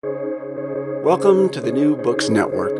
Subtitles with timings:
[0.00, 2.70] Welcome to the New Books Network.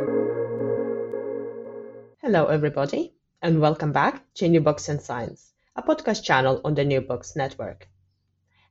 [2.23, 6.85] Hello, everybody, and welcome back to New Books in Science, a podcast channel on the
[6.85, 7.89] New Books Network.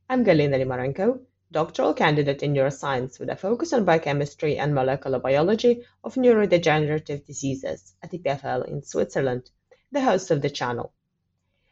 [0.10, 1.20] I'm Galina Limorenko,
[1.52, 7.96] doctoral candidate in neuroscience with a focus on biochemistry and molecular biology of neurodegenerative diseases
[8.02, 9.52] at EPFL in Switzerland,
[9.92, 10.94] the host of the channel.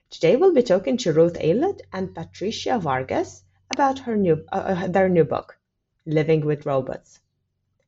[0.10, 4.88] Today we'll be talking to Ruth Aylett and Patricia Vargas about her new, uh, uh,
[4.88, 5.58] their new book,
[6.08, 7.20] Living with Robots.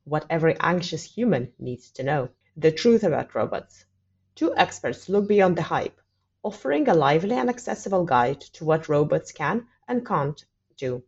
[0.04, 2.30] What every anxious human needs to know.
[2.56, 3.86] The truth about robots.
[4.34, 6.02] Two experts look beyond the hype,
[6.42, 10.44] offering a lively and accessible guide to what robots can and can't
[10.78, 11.04] do.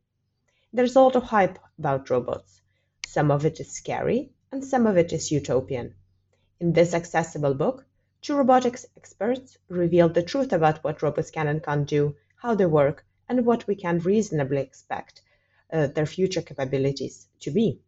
[0.72, 2.62] There's a lot of hype about robots.
[3.08, 5.96] Some of it is scary, and some of it is utopian.
[6.60, 7.88] In this accessible book,
[8.22, 12.68] two robotics experts reveal the truth about what robots can and can't do, how they
[12.68, 15.24] work, and what we can reasonably expect
[15.72, 17.80] uh, their future capabilities to be.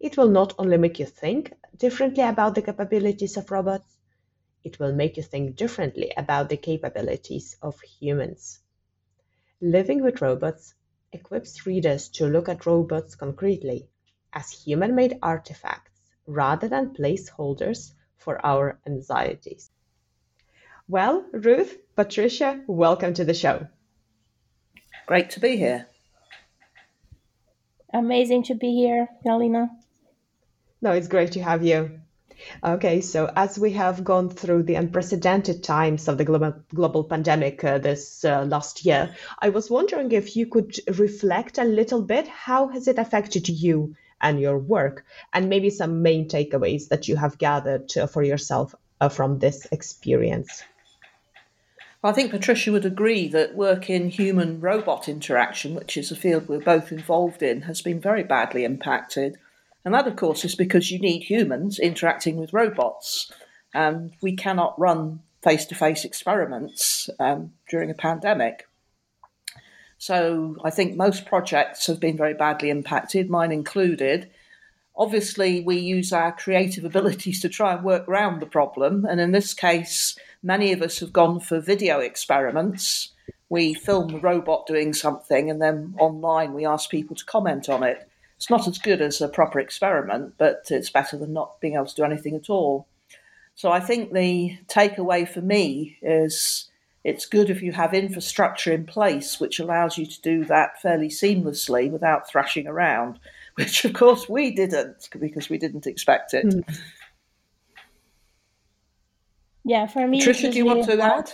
[0.00, 3.96] It will not only make you think differently about the capabilities of robots,
[4.64, 8.60] it will make you think differently about the capabilities of humans.
[9.60, 10.74] Living with Robots
[11.12, 13.88] equips readers to look at robots concretely
[14.32, 15.92] as human made artifacts
[16.26, 19.70] rather than placeholders for our anxieties.
[20.88, 23.66] Well, Ruth, Patricia, welcome to the show.
[25.06, 25.86] Great to be here.
[27.94, 29.70] Amazing to be here, Galina.
[30.82, 32.00] No, it's great to have you.
[32.64, 37.62] Okay, so as we have gone through the unprecedented times of the global, global pandemic
[37.62, 42.26] uh, this uh, last year, I was wondering if you could reflect a little bit.
[42.26, 47.14] How has it affected you and your work, and maybe some main takeaways that you
[47.14, 50.64] have gathered uh, for yourself uh, from this experience?
[52.04, 56.48] I think Patricia would agree that work in human robot interaction, which is a field
[56.48, 59.38] we're both involved in, has been very badly impacted.
[59.84, 63.32] And that, of course, is because you need humans interacting with robots.
[63.72, 68.66] And we cannot run face to face experiments um, during a pandemic.
[69.96, 74.30] So I think most projects have been very badly impacted, mine included.
[74.96, 79.04] Obviously, we use our creative abilities to try and work around the problem.
[79.04, 83.10] And in this case, many of us have gone for video experiments.
[83.48, 87.82] We film a robot doing something, and then online we ask people to comment on
[87.82, 88.08] it.
[88.36, 91.86] It's not as good as a proper experiment, but it's better than not being able
[91.86, 92.86] to do anything at all.
[93.54, 96.68] So I think the takeaway for me is
[97.04, 101.08] it's good if you have infrastructure in place which allows you to do that fairly
[101.08, 103.20] seamlessly without thrashing around,
[103.56, 106.46] which of course we didn't because we didn't expect it.
[106.46, 106.78] Mm.
[109.64, 110.20] Yeah, for me.
[110.20, 111.24] Trisha, do you really want to hard.
[111.26, 111.32] add?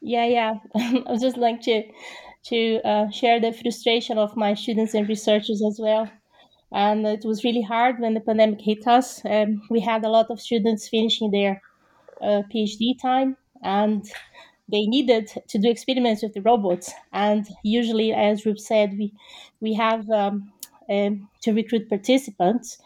[0.00, 0.54] Yeah, yeah.
[0.74, 1.82] I was just like to
[2.44, 6.10] to uh, share the frustration of my students and researchers as well.
[6.72, 9.20] And it was really hard when the pandemic hit us.
[9.24, 11.60] Um, we had a lot of students finishing their
[12.20, 14.04] uh, PhD time, and
[14.70, 16.92] they needed to do experiments with the robots.
[17.12, 19.12] And usually, as Ruth said, we
[19.60, 20.51] we have um,
[20.92, 22.78] um, to recruit participants,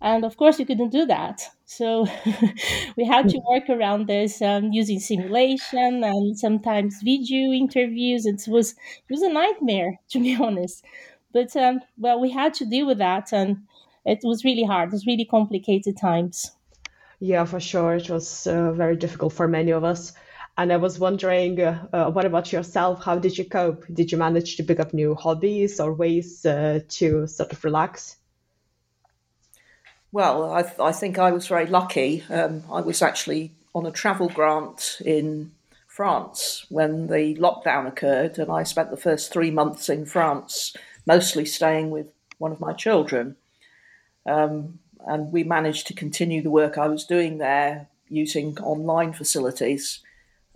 [0.00, 1.42] and of course, we couldn't do that.
[1.64, 2.06] So
[2.96, 8.24] we had to work around this um, using simulation and sometimes video interviews.
[8.24, 10.84] It was it was a nightmare to be honest,
[11.32, 13.58] but um, well, we had to deal with that, and
[14.04, 14.88] it was really hard.
[14.88, 16.52] It was really complicated times.
[17.20, 20.12] Yeah, for sure, it was uh, very difficult for many of us.
[20.58, 23.04] And I was wondering, uh, uh, what about yourself?
[23.04, 23.86] How did you cope?
[23.94, 28.16] Did you manage to pick up new hobbies or ways uh, to sort of relax?
[30.10, 32.24] Well, I, I think I was very lucky.
[32.28, 35.52] Um, I was actually on a travel grant in
[35.86, 40.74] France when the lockdown occurred, and I spent the first three months in France,
[41.06, 42.08] mostly staying with
[42.38, 43.36] one of my children.
[44.26, 50.00] Um, and we managed to continue the work I was doing there using online facilities.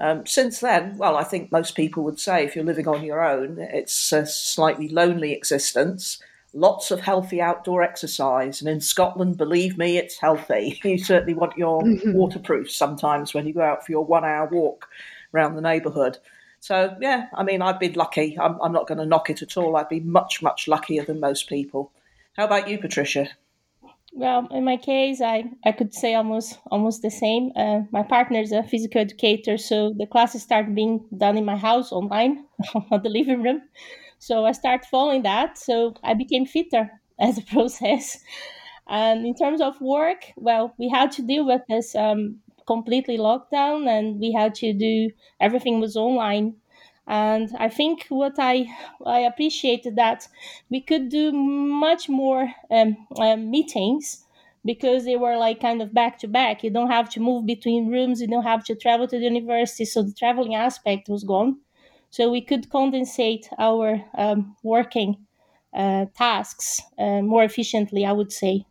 [0.03, 3.25] Um, since then, well, I think most people would say if you're living on your
[3.25, 6.21] own, it's a slightly lonely existence
[6.55, 8.61] lots of healthy outdoor exercise.
[8.61, 10.81] And in Scotland, believe me, it's healthy.
[10.93, 12.13] You certainly want your mm-hmm.
[12.13, 14.89] waterproof sometimes when you go out for your one hour walk
[15.33, 16.19] around the neighbourhood.
[16.61, 18.39] So, yeah, I mean, I've been lucky.
[18.39, 19.77] I'm, I'm not going to knock it at all.
[19.77, 21.93] I've been much, much luckier than most people.
[22.37, 23.31] How about you, Patricia?
[24.15, 27.51] Well, in my case, I, I could say almost almost the same.
[27.57, 31.57] Uh, my partner is a physical educator, so the classes start being done in my
[31.57, 32.45] house online,
[32.91, 33.63] on the living room.
[34.19, 35.59] So I start following that.
[35.59, 38.19] So I became fitter as a process.
[38.89, 43.89] And in terms of work, well, we had to deal with this um, completely lockdown
[43.89, 45.11] and we had to do
[45.41, 46.57] everything was online.
[47.07, 48.67] And I think what I
[49.05, 50.29] I appreciated that
[50.71, 54.25] we could do much more um, um, meetings
[54.65, 56.63] because they were like kind of back to back.
[56.63, 58.21] You don't have to move between rooms.
[58.21, 59.85] You don't have to travel to the university.
[59.85, 61.61] So the traveling aspect was gone.
[62.11, 65.27] So we could condensate our um, working
[65.73, 68.67] uh, tasks uh, more efficiently, I would say.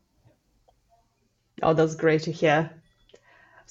[1.64, 2.81] Oh, that's great to hear.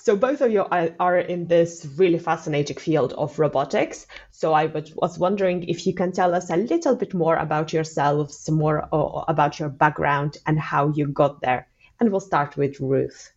[0.03, 4.07] So both of you are in this really fascinating field of robotics.
[4.31, 4.65] So I
[4.97, 8.89] was wondering if you can tell us a little bit more about yourselves, more
[9.29, 11.69] about your background and how you got there.
[12.01, 13.31] And we'll start with Ruth.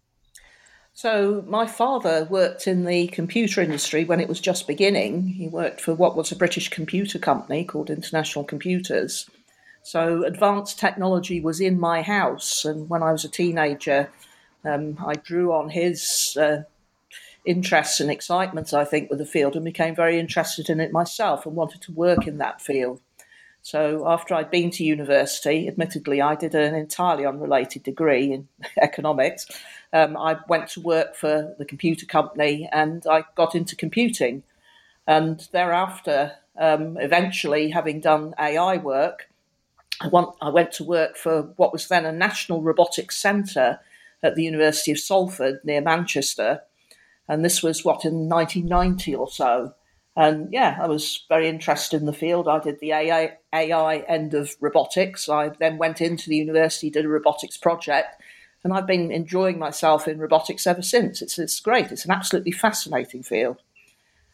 [0.94, 5.28] So my father worked in the computer industry when it was just beginning.
[5.28, 9.30] He worked for what was a British computer company called International Computers.
[9.84, 14.10] So advanced technology was in my house, and when I was a teenager,
[14.66, 16.64] um, I drew on his uh,
[17.46, 21.46] interests and excitements, I think, with the field and became very interested in it myself
[21.46, 23.02] and wanted to work in that field.
[23.62, 28.48] So after I'd been to university, admittedly, I did an entirely unrelated degree in
[28.82, 29.48] economics.
[29.94, 34.44] Um, I went to work for the computer company and I got into computing.
[35.08, 39.30] And thereafter, um, eventually, having done AI work,
[40.02, 43.80] I, want, I went to work for what was then a national robotics centre
[44.24, 46.62] at the University of Salford near Manchester.
[47.28, 49.74] And this was what in 1990 or so.
[50.16, 52.48] And yeah, I was very interested in the field.
[52.48, 55.28] I did the AI, AI end of robotics.
[55.28, 58.22] I then went into the university, did a robotics project,
[58.64, 61.22] and I've been enjoying myself in robotics ever since.
[61.22, 61.92] It's, it's great.
[61.92, 63.58] It's an absolutely fascinating field.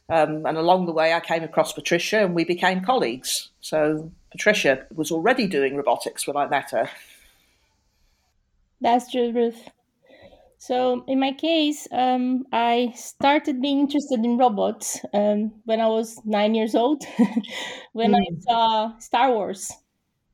[0.10, 3.50] Um, and along the way, I came across Patricia and we became colleagues.
[3.62, 6.90] So Patricia was already doing robotics when I met her.
[8.82, 9.70] That's true, Ruth.
[10.60, 16.20] So in my case, um, I started being interested in robots um, when I was
[16.26, 17.06] nine years old,
[17.94, 18.18] when mm.
[18.18, 18.42] I hmm.
[18.42, 19.72] saw Star Wars,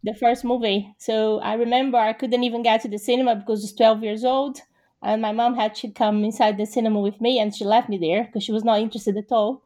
[0.04, 0.92] the first movie.
[0.98, 4.25] So I remember I couldn't even get to the cinema because I was 12 years
[4.25, 4.62] old.
[5.04, 8.00] And my mom had to come inside the cinema with me and she left me
[8.00, 9.62] there because she was not interested at all.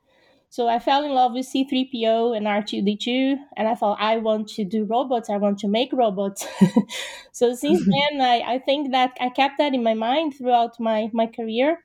[0.52, 4.66] So I fell in love with C3PO and R2D2, and I thought, I want to
[4.66, 6.48] do robots, I want to make robots.
[7.32, 11.10] so since then, I, I think that I kept that in my mind throughout my,
[11.14, 11.84] my career.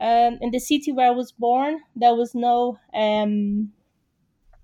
[0.00, 3.72] Um, in the city where I was born, there was no um,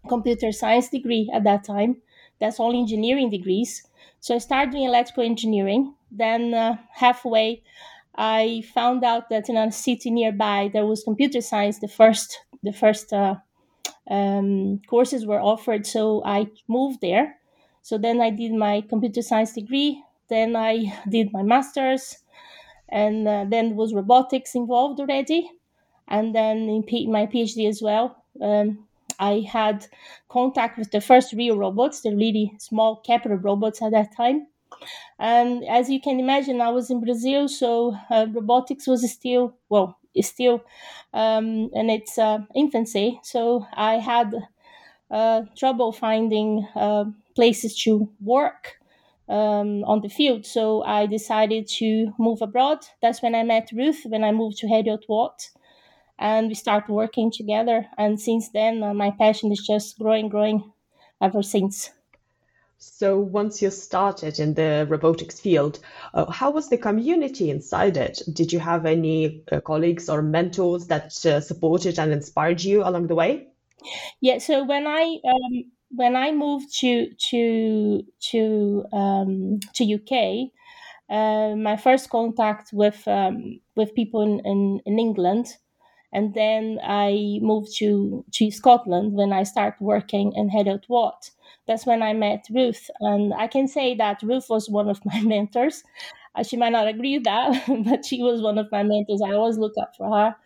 [0.08, 1.96] computer science degree at that time.
[2.40, 3.86] That's all engineering degrees.
[4.20, 5.94] So I started doing electrical engineering.
[6.10, 7.62] Then uh, halfway,
[8.16, 12.72] I found out that in a city nearby there was computer science, the first the
[12.72, 13.36] first uh,
[14.10, 15.86] um, courses were offered.
[15.86, 17.38] So I moved there.
[17.82, 20.02] So then I did my computer science degree.
[20.28, 22.18] Then I did my master's,
[22.88, 25.50] and uh, then was robotics involved already.
[26.08, 28.86] And then in P- my PhD as well, um,
[29.18, 29.86] I had
[30.28, 34.46] contact with the first real robots, the really small Khepera robots at that time.
[35.18, 39.98] And as you can imagine, I was in Brazil, so uh, robotics was still, well,
[40.14, 40.62] is still
[41.12, 43.20] um, in its uh, infancy.
[43.22, 44.34] So I had
[45.10, 48.78] uh, trouble finding uh, places to work
[49.28, 50.46] um, on the field.
[50.46, 52.86] So I decided to move abroad.
[53.02, 55.50] That's when I met Ruth, when I moved to Heriot Watt.
[56.18, 57.86] And we started working together.
[57.98, 60.72] And since then, uh, my passion is just growing, growing
[61.22, 61.90] ever since.
[62.84, 65.78] So once you started in the robotics field,
[66.12, 68.22] uh, how was the community inside it?
[68.32, 73.06] Did you have any uh, colleagues or mentors that uh, supported and inspired you along
[73.06, 73.48] the way?
[74.20, 74.38] Yeah.
[74.38, 80.50] So when I um, when I moved to to to um, to UK,
[81.10, 85.46] uh, my first contact with um, with people in, in, in England
[86.14, 91.30] and then I moved to to Scotland when I started working in Heriot Watt
[91.66, 92.90] that's when I met Ruth.
[93.00, 95.82] And I can say that Ruth was one of my mentors.
[96.34, 99.22] Uh, she might not agree with that, but she was one of my mentors.
[99.22, 100.36] I always look up for her.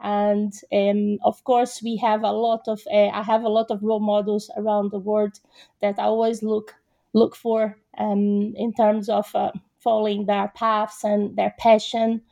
[0.00, 3.82] And um, of course, we have a lot of uh, I have a lot of
[3.82, 5.40] role models around the world
[5.80, 6.74] that I always look
[7.12, 12.22] look for um, in terms of uh, following their paths and their passion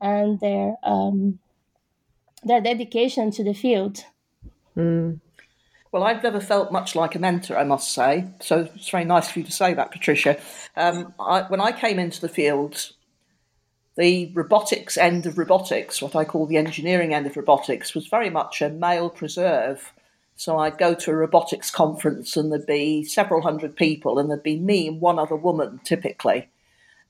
[0.00, 1.40] and their um,
[2.44, 4.04] their dedication to the field.
[4.76, 5.20] Mm.
[5.96, 8.26] Well, I've never felt much like a mentor, I must say.
[8.42, 10.38] So it's very nice for you to say that, Patricia.
[10.76, 12.92] Um, I, when I came into the field,
[13.96, 18.28] the robotics end of robotics, what I call the engineering end of robotics, was very
[18.28, 19.94] much a male preserve.
[20.34, 24.42] So I'd go to a robotics conference and there'd be several hundred people, and there'd
[24.42, 26.50] be me and one other woman typically.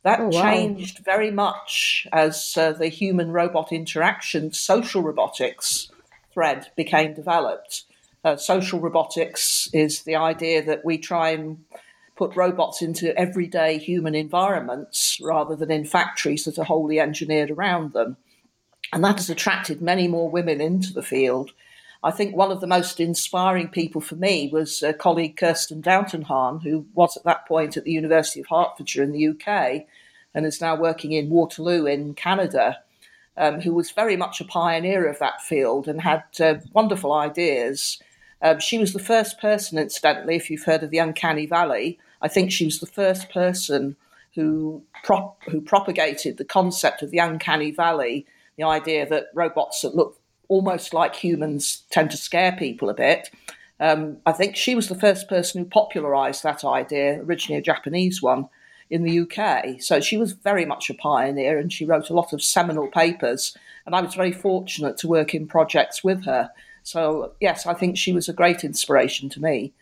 [0.05, 0.43] That oh, wow.
[0.43, 5.90] changed very much as uh, the human robot interaction, social robotics
[6.33, 7.83] thread became developed
[8.26, 11.59] Uh, social robotics is the idea that we try and
[12.16, 17.92] put robots into everyday human environments rather than in factories that are wholly engineered around
[17.92, 18.16] them.
[18.92, 21.52] And that has attracted many more women into the field.
[22.02, 26.64] I think one of the most inspiring people for me was a colleague Kerstin Dautenhahn,
[26.64, 29.87] who was at that point at the University of Hertfordshire in the UK
[30.35, 32.78] and is now working in Waterloo in Canada,
[33.37, 38.02] um, who was very much a pioneer of that field and had uh, wonderful ideas.
[38.43, 42.28] Um, she was the first person, incidentally, if you've heard of the Uncanny Valley, I
[42.28, 43.97] think she was the first person
[44.35, 48.26] who prop, who propagated the concept of the uncanny valley,
[48.57, 53.31] the idea that robots that look almost like humans tend to scare people a bit.
[53.81, 58.23] Um, I think she was the first person who popularized that idea, originally a Japanese
[58.23, 58.49] one,
[58.88, 59.81] in the UK.
[59.81, 63.57] So she was very much a pioneer and she wrote a lot of seminal papers.
[63.85, 66.50] And I was very fortunate to work in projects with her.
[66.87, 69.73] So, yes, I think she was a great inspiration to me.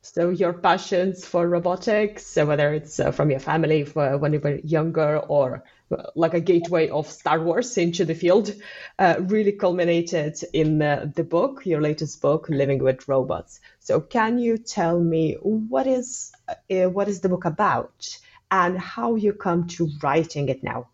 [0.00, 5.18] So your passions for robotics, whether it's uh, from your family when you were younger
[5.18, 8.54] or uh, like a gateway of Star Wars into the field,
[8.98, 13.60] uh, really culminated in uh, the book, your latest book, Living with Robots.
[13.80, 18.18] So can you tell me what is uh, what is the book about
[18.50, 20.88] and how you come to writing it now?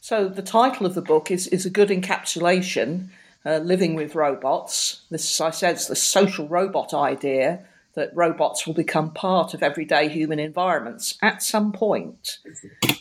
[0.00, 3.08] So the title of the book is is a good encapsulation.
[3.42, 5.00] Uh, living with robots.
[5.10, 7.64] This, I said, is the social robot idea
[7.94, 12.38] that robots will become part of everyday human environments at some point.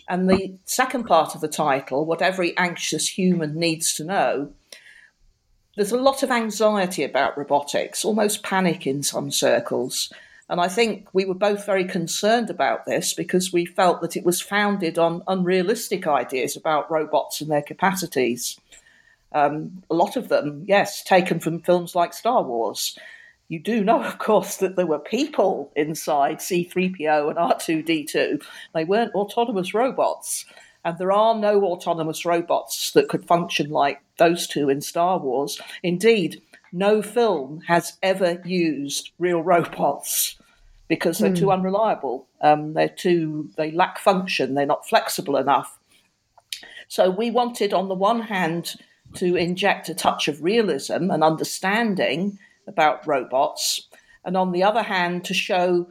[0.08, 4.54] And the second part of the title, What Every Anxious Human Needs to Know,
[5.76, 10.12] there's a lot of anxiety about robotics, almost panic in some circles.
[10.50, 14.26] And I think we were both very concerned about this because we felt that it
[14.26, 18.60] was founded on unrealistic ideas about robots and their capacities.
[19.32, 22.98] Um, a lot of them, yes, taken from films like Star Wars.
[23.48, 28.44] You do know, of course, that there were people inside C3PO and R2D2.
[28.74, 30.46] They weren't autonomous robots.
[30.84, 35.62] And there are no autonomous robots that could function like those two in Star Wars.
[35.84, 36.42] Indeed,
[36.72, 40.39] no film has ever used real robots
[40.90, 41.38] because they're mm.
[41.38, 41.52] too hmm.
[41.52, 42.28] unreliable.
[42.42, 44.56] Um, they're too they lack function.
[44.56, 45.80] They're not flexible enough.
[46.90, 48.76] So we wanted, on the one hand,
[49.14, 53.88] to inject a touch of realism and understanding about robots,
[54.26, 55.88] and on the other hand, to show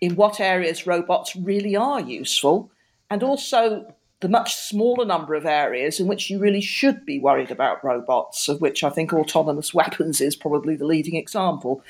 [0.00, 2.70] in what areas robots really are useful,
[3.10, 7.50] and also the much smaller number of areas in which you really should be worried
[7.50, 11.82] about robots, of which I think autonomous weapons is probably the leading example.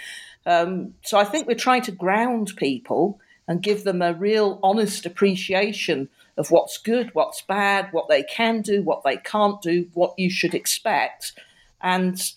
[0.46, 5.04] Um, so I think we're trying to ground people and give them a real honest
[5.06, 10.14] appreciation of what's good, what's bad, what they can do, what they can't do, what
[10.16, 11.32] you should expect.
[11.80, 12.32] And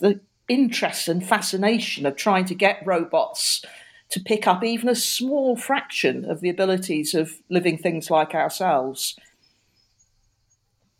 [0.00, 3.64] the interest and fascination of trying to get robots
[4.10, 9.16] to pick up even a small fraction of the abilities of living things like ourselves.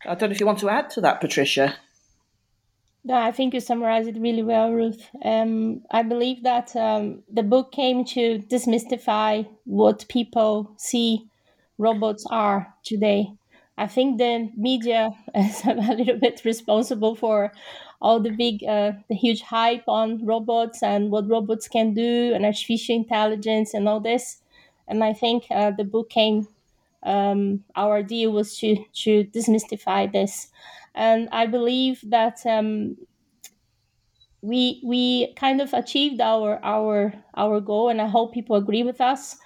[0.05, 1.75] I don't know if you want to add to that, Patricia.
[3.05, 5.09] No, I think you summarized it really well, Ruth.
[5.23, 11.25] Um, I believe that um, the book came to demystify what people see
[11.77, 13.33] robots are today.
[13.77, 17.51] I think the media is a little bit responsible for
[18.01, 22.45] all the big, uh, the huge hype on robots and what robots can do and
[22.45, 24.37] artificial intelligence and all this.
[24.87, 26.47] And I think uh, the book came,
[27.03, 30.47] um, our idea was to, to demystify this.
[30.95, 32.97] And I believe that um,
[34.41, 38.99] we we kind of achieved our our our goal, and I hope people agree with
[39.01, 39.37] us.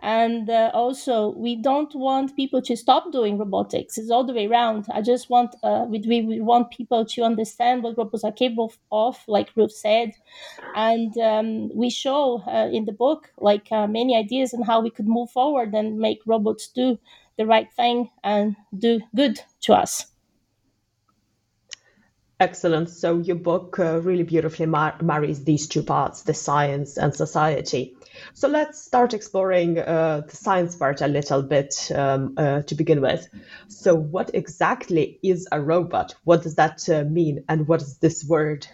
[0.00, 3.98] And uh, also we don't want people to stop doing robotics.
[3.98, 4.86] It's all the way around.
[4.94, 9.18] I just want uh, we, we want people to understand what robots are capable of
[9.26, 10.12] like ruth said.
[10.76, 14.90] And um, we show uh, in the book like uh, many ideas on how we
[14.90, 16.98] could move forward and make robots do
[17.36, 20.06] the right thing and do good to us
[22.40, 22.88] Excellent.
[22.88, 27.96] So your book uh, really beautifully mar- marries these two parts, the science and society.
[28.34, 33.00] So let's start exploring uh, the science part a little bit um, uh, to begin
[33.00, 33.28] with.
[33.66, 36.14] So, what exactly is a robot?
[36.22, 37.42] What does that uh, mean?
[37.48, 38.68] And what is this word?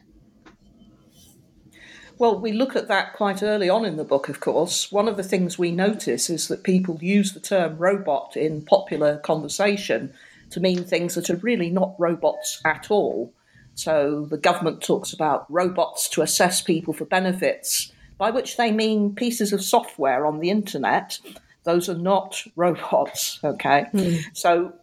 [2.18, 4.92] Well, we look at that quite early on in the book, of course.
[4.92, 9.16] One of the things we notice is that people use the term robot in popular
[9.16, 10.12] conversation
[10.50, 13.32] to mean things that are really not robots at all.
[13.74, 19.14] So the government talks about robots to assess people for benefits by which they mean
[19.14, 21.18] pieces of software on the internet.
[21.64, 23.86] Those are not robots, okay?
[23.92, 24.22] Mm.
[24.32, 24.74] So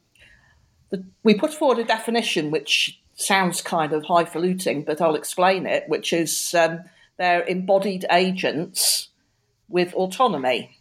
[0.89, 5.87] the, we put forward a definition which sounds kind of highfalutin, but I'll explain it,
[5.87, 6.81] which is um,
[7.17, 9.09] they're embodied agents
[9.69, 10.77] with autonomy.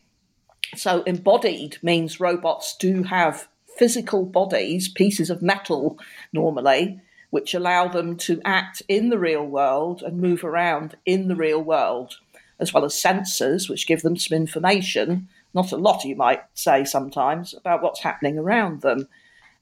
[0.76, 5.98] So, embodied means robots do have physical bodies, pieces of metal
[6.32, 11.36] normally, which allow them to act in the real world and move around in the
[11.36, 12.16] real world,
[12.58, 16.84] as well as sensors, which give them some information, not a lot, you might say
[16.84, 19.08] sometimes, about what's happening around them.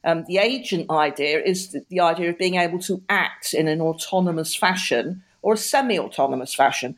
[0.05, 3.81] Um, the agent idea is the, the idea of being able to act in an
[3.81, 6.97] autonomous fashion or a semi autonomous fashion.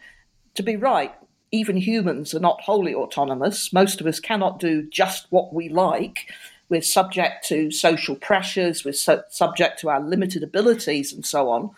[0.54, 1.12] To be right,
[1.52, 3.72] even humans are not wholly autonomous.
[3.72, 6.30] Most of us cannot do just what we like.
[6.70, 11.70] We're subject to social pressures, we're su- subject to our limited abilities, and so on.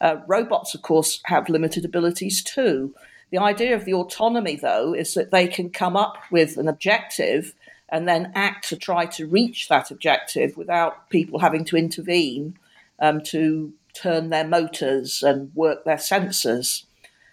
[0.00, 2.94] Uh, robots, of course, have limited abilities too.
[3.30, 7.54] The idea of the autonomy, though, is that they can come up with an objective
[7.90, 12.58] and then act to try to reach that objective without people having to intervene
[13.00, 16.84] um, to turn their motors and work their sensors.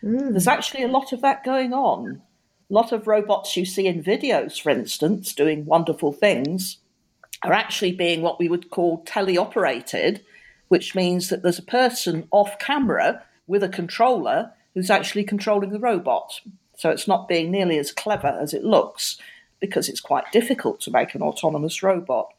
[0.04, 0.32] Mm.
[0.32, 2.22] There's actually a lot of that going on.
[2.70, 6.78] A lot of robots you see in videos, for instance, doing wonderful things,
[7.46, 10.22] are actually being what we would call teleoperated,
[10.68, 15.80] which means that there's a person off camera with a controller who's actually controlling the
[15.80, 16.42] robot.
[16.78, 19.18] So it's not being nearly as clever as it looks
[19.60, 22.34] because it's quite difficult to make an autonomous robot.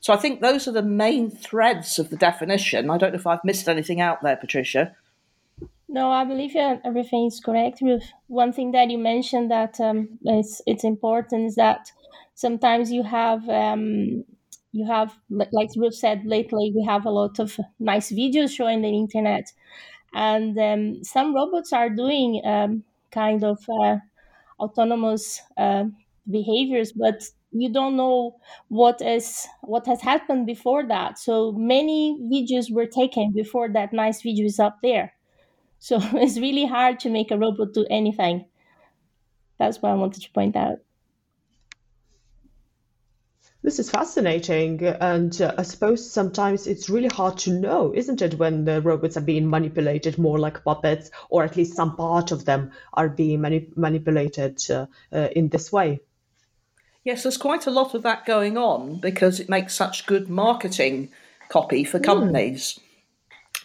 [0.00, 2.90] So I think those are the main threads of the definition.
[2.90, 4.94] I don't know if I've missed anything out there, Patricia.
[5.88, 7.80] No, I believe everything is correct.
[7.80, 11.92] Ruth, one thing that you mentioned that um, it's it's important is that
[12.34, 14.24] sometimes you have um,
[14.74, 18.90] you have like Ruth said lately we have a lot of nice videos showing the
[18.90, 19.52] internet,
[20.14, 23.98] and um, some robots are doing um, kind of uh,
[24.60, 25.84] autonomous uh,
[26.30, 28.36] behaviors, but you don't know
[28.68, 31.18] what is what has happened before that.
[31.18, 35.14] So many videos were taken before that nice video is up there
[35.78, 38.46] so it's really hard to make a robot do anything.
[39.58, 40.78] That's what I wanted to point out.
[43.64, 48.34] This is fascinating, and uh, I suppose sometimes it's really hard to know, isn't it,
[48.34, 52.44] when the robots are being manipulated more like puppets, or at least some part of
[52.44, 56.00] them are being mani- manipulated uh, uh, in this way?
[57.04, 61.08] Yes, there's quite a lot of that going on because it makes such good marketing
[61.48, 62.04] copy for hmm.
[62.04, 62.78] companies.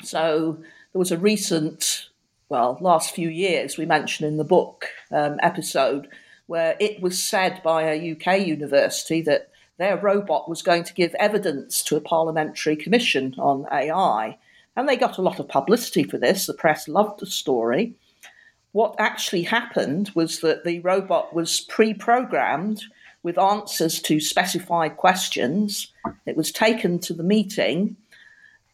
[0.02, 0.06] Mm.
[0.06, 0.60] So
[0.94, 2.10] there was a recent
[2.48, 6.08] well, last few years, we mentioned in the book um, episode,
[6.48, 11.16] where it was said by a UK university that their robot was going to give
[11.16, 14.38] evidence to a parliamentary commission on AI.
[14.76, 16.46] And they got a lot of publicity for this.
[16.46, 17.96] The press loved the story.
[18.72, 22.84] What actually happened was that the robot was pre programmed
[23.24, 25.92] with answers to specified questions.
[26.28, 27.98] It was taken to the meeting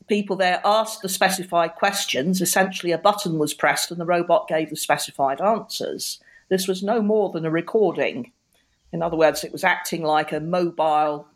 [0.07, 2.41] people there asked the specified questions.
[2.41, 6.19] Essentially, a button was pressed and the robot gave the specified answers.
[6.49, 8.31] This was no more than a recording.
[8.95, 11.27] In other words, it was acting like a mobile,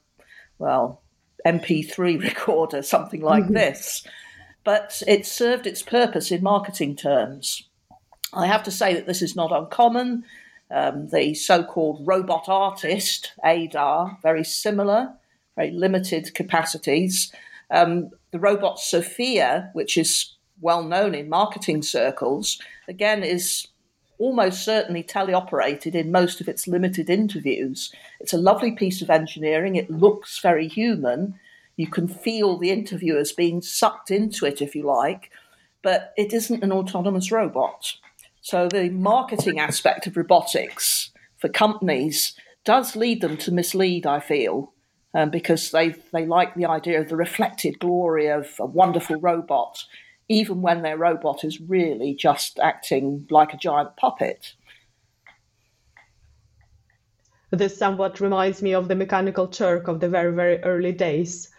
[0.59, 1.01] well,
[1.45, 3.53] MP3 recorder, something like mm-hmm.
[3.53, 4.07] this.
[4.63, 7.67] But it served its purpose in marketing terms.
[8.33, 10.23] I have to say that this is not uncommon.
[10.71, 15.13] Um, the so called robot artist, Ai-Da, very similar,
[15.57, 17.33] very limited capacities.
[17.71, 23.67] Um, the robot Sophia, which is well known in marketing circles, again is
[24.19, 27.91] almost certainly teleoperated in most of its limited interviews.
[28.19, 29.75] It's a lovely piece of engineering.
[29.75, 31.39] It looks very human.
[31.75, 35.31] You can feel the interviewers being sucked into it, if you like,
[35.81, 37.95] but it isn't an autonomous robot.
[38.41, 44.73] So the marketing aspect of robotics for companies does lead them to mislead, I feel
[45.13, 49.83] um, because they they like the idea of the reflected glory of a wonderful robot,
[50.29, 54.53] even when their robot is really just acting like a giant puppet.
[57.51, 61.49] This somewhat reminds me of the Mechanical Turk of the very very early days.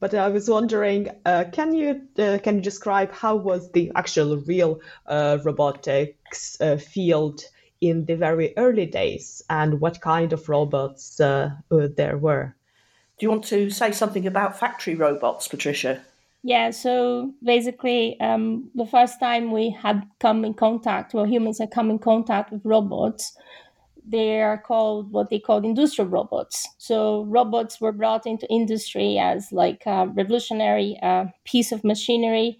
[0.00, 4.36] But I was wondering, uh, can you uh, can you describe how was the actual
[4.36, 7.42] real uh, robotics uh, field
[7.80, 12.54] in the very early days, and what kind of robots uh, uh, there were?
[13.18, 16.04] Do you want to say something about factory robots, Patricia?
[16.48, 21.70] Yeah, so basically, um, the first time we had come in contact, well, humans had
[21.70, 23.36] come in contact with robots,
[24.06, 26.68] they are called what they call industrial robots.
[26.78, 32.58] So robots were brought into industry as like a revolutionary uh, piece of machinery,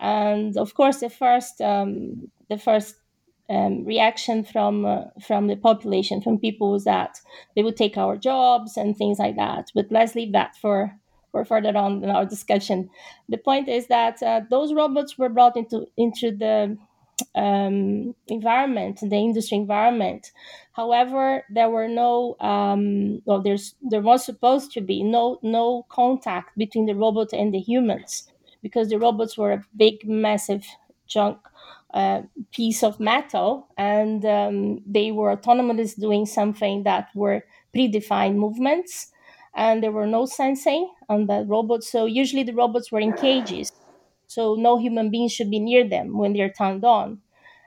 [0.00, 2.96] and of course, the first um, the first
[3.50, 7.20] um, reaction from uh, from the population, from people, was that
[7.56, 9.70] they would take our jobs and things like that.
[9.74, 10.56] But leave that
[11.36, 12.88] for further on in our discussion.
[13.28, 16.76] The point is that uh, those robots were brought into into the
[17.34, 20.32] um, environment, the industry environment.
[20.72, 26.56] However, there were no um, well, there's there was supposed to be no no contact
[26.58, 28.30] between the robot and the humans
[28.62, 30.64] because the robots were a big, massive
[31.06, 31.38] chunk
[31.94, 32.22] uh,
[32.52, 37.44] piece of metal, and um, they were autonomously doing something that were
[37.74, 39.12] predefined movements,
[39.56, 41.90] and there were no sensing on the robots.
[41.90, 43.72] So usually the robots were in cages,
[44.28, 47.20] so no human beings should be near them when they're turned on.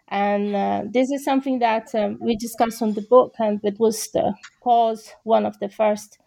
[0.07, 4.07] And uh, this is something that um, we discussed on the book, and it was
[4.11, 6.17] the cause, one of the first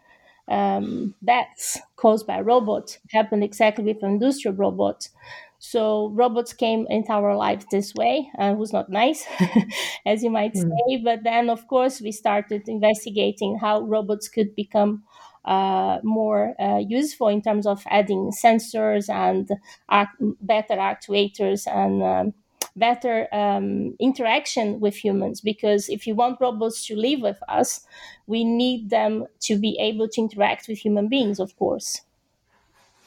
[0.48, 5.10] um, deaths caused by robots happened exactly with industrial robots.
[5.58, 9.24] So robots came into our lives this way, and uh, was not nice,
[10.06, 10.62] as you might mm.
[10.68, 11.02] say.
[11.04, 15.04] But then, of course, we started investigating how robots could become
[15.44, 19.50] uh, more uh, useful in terms of adding sensors and
[19.90, 22.34] act- better actuators and um,
[22.76, 25.40] better um, interaction with humans.
[25.40, 27.86] Because if you want robots to live with us,
[28.26, 32.02] we need them to be able to interact with human beings, of course.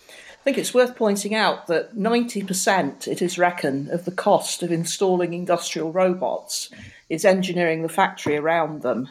[0.10, 4.71] I think it's worth pointing out that 90%, it is reckoned, of the cost of
[4.71, 6.69] installing industrial robots
[7.10, 9.10] is engineering the factory around them.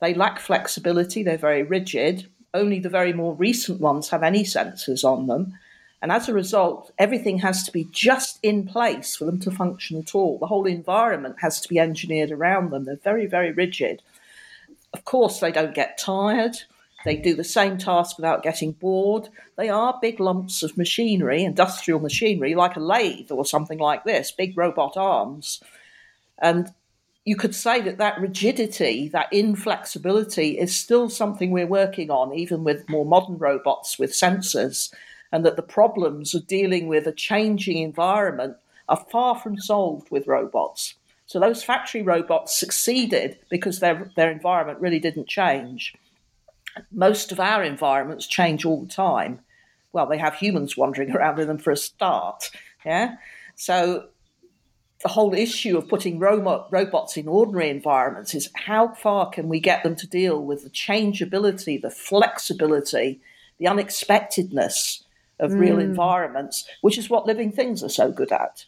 [0.00, 2.26] They lack flexibility, they're very rigid.
[2.54, 5.58] Only the very more recent ones have any sensors on them.
[6.02, 9.98] And as a result, everything has to be just in place for them to function
[9.98, 10.38] at all.
[10.38, 12.84] The whole environment has to be engineered around them.
[12.84, 14.02] They're very, very rigid.
[14.92, 16.56] Of course, they don't get tired.
[17.04, 19.28] They do the same task without getting bored.
[19.56, 24.32] They are big lumps of machinery, industrial machinery, like a lathe or something like this,
[24.32, 25.62] big robot arms.
[26.40, 26.72] And
[27.24, 32.64] you could say that that rigidity, that inflexibility, is still something we're working on, even
[32.64, 34.92] with more modern robots with sensors,
[35.30, 38.56] and that the problems of dealing with a changing environment
[38.88, 40.94] are far from solved with robots.
[41.26, 45.94] So those factory robots succeeded because their, their environment really didn't change
[46.90, 49.40] most of our environments change all the time.
[49.92, 52.50] Well, they have humans wandering around in them for a start.
[52.84, 53.16] Yeah.
[53.54, 54.08] So
[55.02, 59.58] the whole issue of putting robot, robots in ordinary environments is how far can we
[59.58, 63.20] get them to deal with the changeability, the flexibility,
[63.58, 65.04] the unexpectedness
[65.40, 65.58] of mm.
[65.58, 68.64] real environments, which is what living things are so good at.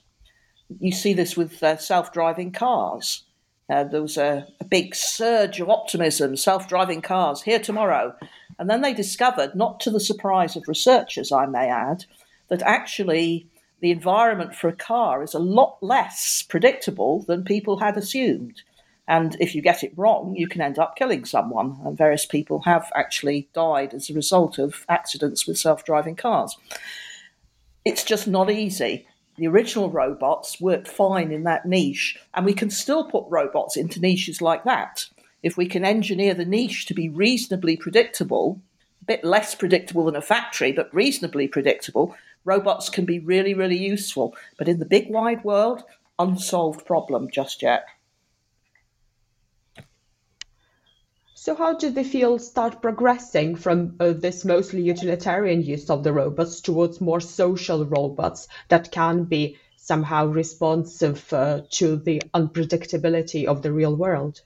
[0.80, 3.22] You see this with uh, self driving cars.
[3.70, 8.14] Uh, there was a, a, big surge of optimism, self driving cars here tomorrow.
[8.58, 12.04] And then they discovered, not to the surprise of researchers, I may add,
[12.48, 13.46] that actually
[13.84, 18.62] the environment for a car is a lot less predictable than people had assumed.
[19.06, 21.76] And if you get it wrong, you can end up killing someone.
[21.84, 26.56] And various people have actually died as a result of accidents with self driving cars.
[27.84, 32.70] It's just not easy the original robots worked fine in that niche, and we can
[32.70, 35.06] still put robots into niches like that.
[35.42, 38.60] If we can engineer the niche to be reasonably predictable,
[39.02, 43.78] a bit less predictable than a factory, but reasonably predictable, robots can be really, really
[43.78, 44.36] useful.
[44.58, 45.82] But in the big wide world,
[46.18, 47.86] unsolved problem just yet.
[51.36, 56.12] So, how did the field start progressing from uh, this mostly utilitarian use of the
[56.12, 63.60] robots towards more social robots that can be somehow responsive uh, to the unpredictability of
[63.60, 64.40] the real world?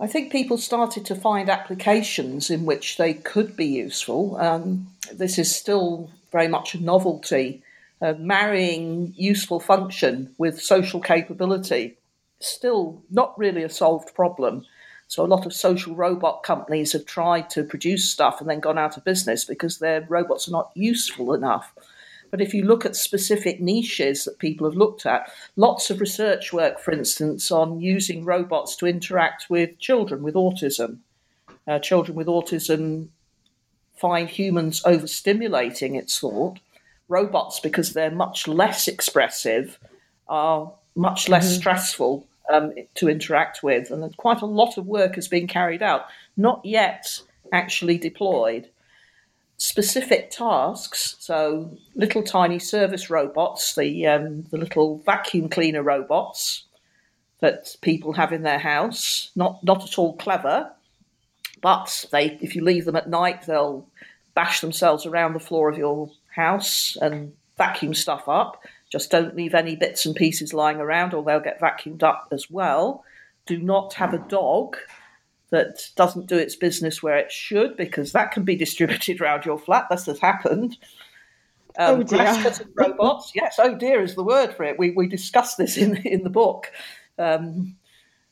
[0.00, 4.36] I think people started to find applications in which they could be useful.
[4.36, 7.62] Um, this is still very much a novelty.
[8.00, 11.96] Uh, marrying useful function with social capability,
[12.38, 14.64] still not really a solved problem.
[15.08, 18.78] So a lot of social robot companies have tried to produce stuff and then gone
[18.78, 21.74] out of business because their robots are not useful enough.
[22.30, 26.52] But if you look at specific niches that people have looked at, lots of research
[26.52, 30.98] work, for instance, on using robots to interact with children with autism.
[31.66, 33.08] Uh, children with autism
[33.94, 36.58] find humans overstimulating, it's thought.
[37.08, 39.78] Robots, because they're much less expressive,
[40.28, 41.60] are much less mm-hmm.
[41.60, 43.90] stressful um, to interact with.
[43.90, 47.20] And quite a lot of work has been carried out, not yet
[47.52, 48.68] actually deployed.
[49.58, 56.64] Specific tasks, so little tiny service robots, the, um, the little vacuum cleaner robots
[57.40, 60.72] that people have in their house, not, not at all clever,
[61.60, 63.86] but they, if you leave them at night, they'll
[64.34, 68.62] bash themselves around the floor of your house and vacuum stuff up.
[68.90, 72.48] Just don't leave any bits and pieces lying around or they'll get vacuumed up as
[72.48, 73.04] well.
[73.46, 74.76] Do not have a dog
[75.50, 79.58] that doesn't do its business where it should because that can be distributed around your
[79.58, 79.86] flat.
[79.90, 80.76] This has happened.
[81.78, 83.32] Um, oh cutting robots.
[83.34, 84.78] Yes, oh dear is the word for it.
[84.78, 86.72] We, we discussed this in, in the book.
[87.18, 87.76] Um,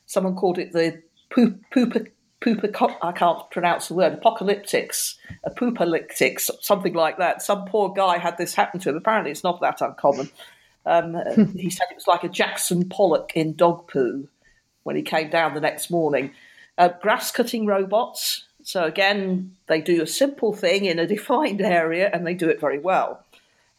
[0.05, 2.09] someone called it the poop, poop,
[2.41, 7.41] poop, I can't pronounce the word, apocalyptics, apocalyptics, something like that.
[7.41, 8.97] Some poor guy had this happen to him.
[8.97, 10.29] Apparently, it's not that uncommon.
[10.85, 11.15] Um,
[11.55, 14.27] he said it was like a Jackson Pollock in dog poo
[14.83, 16.31] when he came down the next morning.
[16.77, 18.43] Uh, grass cutting robots.
[18.63, 22.59] So, again, they do a simple thing in a defined area and they do it
[22.59, 23.23] very well.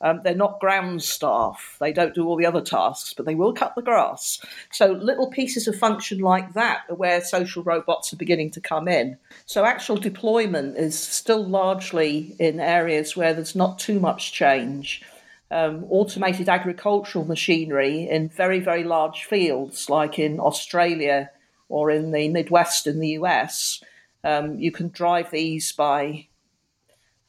[0.00, 1.76] Um, they're not ground staff.
[1.80, 4.40] They don't do all the other tasks, but they will cut the grass.
[4.70, 8.86] So little pieces of function like that are where social robots are beginning to come
[8.86, 9.18] in.
[9.46, 15.02] So actual deployment is still largely in areas where there's not too much change.
[15.50, 21.30] Um, automated agricultural machinery in very, very large fields, like in Australia
[21.68, 23.82] or in the Midwest in the US.
[24.24, 26.26] Um, you can drive these by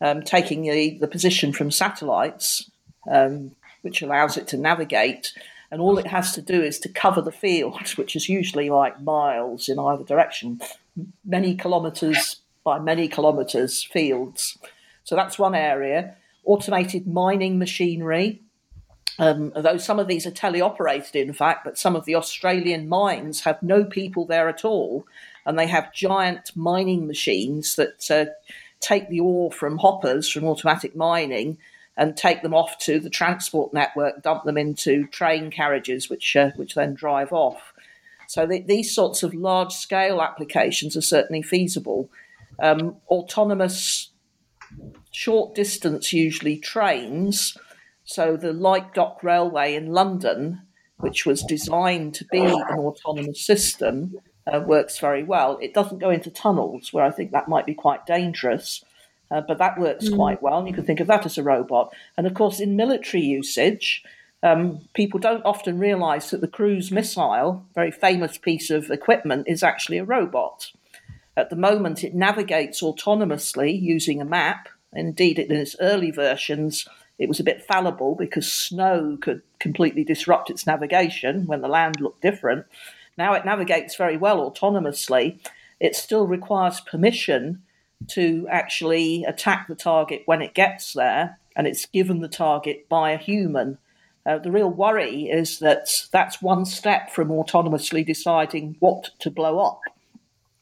[0.01, 2.69] um, taking the, the position from satellites,
[3.09, 5.33] um, which allows it to navigate.
[5.71, 9.01] And all it has to do is to cover the field, which is usually like
[9.01, 10.61] miles in either direction,
[11.25, 14.57] many kilometres by many kilometres fields.
[15.03, 16.15] So that's one area.
[16.43, 18.41] Automated mining machinery.
[19.19, 23.41] Um, although some of these are teleoperated, in fact, but some of the Australian mines
[23.41, 25.05] have no people there at all,
[25.45, 28.25] and they have giant mining machines that uh,
[28.79, 31.57] take the ore from hoppers from automatic mining
[31.97, 36.51] and take them off to the transport network, dump them into train carriages, which uh,
[36.55, 37.73] which then drive off.
[38.27, 42.09] So the, these sorts of large scale applications are certainly feasible.
[42.61, 44.11] Um, autonomous
[45.11, 47.57] short distance, usually trains.
[48.09, 50.63] So the Light Dock Railway in London,
[50.97, 54.15] which was designed to be an autonomous system,
[54.51, 55.59] uh, works very well.
[55.61, 58.83] It doesn't go into tunnels, where I think that might be quite dangerous,
[59.29, 60.15] uh, but that works mm.
[60.15, 60.57] quite well.
[60.57, 61.93] And you can think of that as a robot.
[62.17, 64.03] And of course, in military usage,
[64.41, 69.61] um, people don't often realize that the cruise missile, very famous piece of equipment, is
[69.61, 70.71] actually a robot.
[71.37, 74.67] At the moment, it navigates autonomously using a map.
[74.91, 76.87] Indeed, in its early versions,
[77.19, 81.99] it was a bit fallible because snow could completely disrupt its navigation when the land
[81.99, 82.65] looked different.
[83.17, 85.39] Now it navigates very well autonomously.
[85.81, 87.61] It still requires permission
[88.07, 93.11] to actually attack the target when it gets there, and it's given the target by
[93.11, 93.77] a human.
[94.25, 99.59] Uh, the real worry is that that's one step from autonomously deciding what to blow
[99.59, 99.81] up.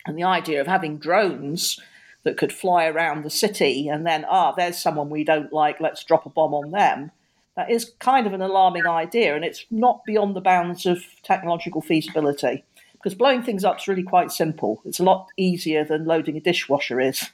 [0.07, 1.79] And the idea of having drones
[2.23, 6.03] that could fly around the city and then, ah, there's someone we don't like, let's
[6.03, 7.11] drop a bomb on them,
[7.55, 11.81] that is kind of an alarming idea, and it's not beyond the bounds of technological
[11.81, 12.63] feasibility.
[12.93, 14.81] Because blowing things up is really quite simple.
[14.85, 17.29] It's a lot easier than loading a dishwasher is.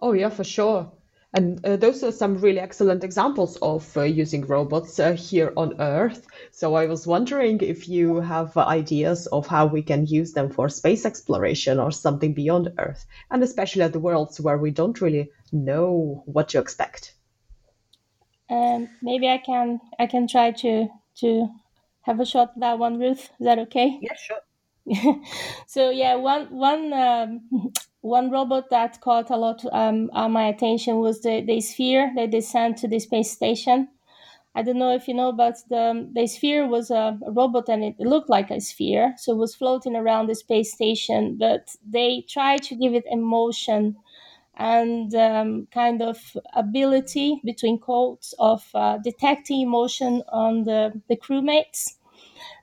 [0.00, 0.90] Oh, yeah, for sure.
[1.34, 5.80] And uh, those are some really excellent examples of uh, using robots uh, here on
[5.80, 6.26] Earth.
[6.50, 10.68] So I was wondering if you have ideas of how we can use them for
[10.68, 15.30] space exploration or something beyond Earth, and especially at the worlds where we don't really
[15.52, 17.14] know what to expect.
[18.48, 21.48] Um, maybe I can I can try to to
[22.02, 23.30] have a shot at that one, Ruth.
[23.40, 23.98] Is that okay?
[24.00, 25.22] Yeah, sure.
[25.66, 27.72] so yeah, one one um,
[28.06, 32.30] one robot that caught a lot um, uh, my attention was the the sphere that
[32.30, 33.88] they sent to the space station.
[34.54, 37.84] I don't know if you know, but the the sphere was a, a robot and
[37.84, 41.36] it looked like a sphere, so it was floating around the space station.
[41.38, 43.96] But they tried to give it emotion
[44.56, 51.96] and um, kind of ability between quotes of uh, detecting emotion on the, the crewmates.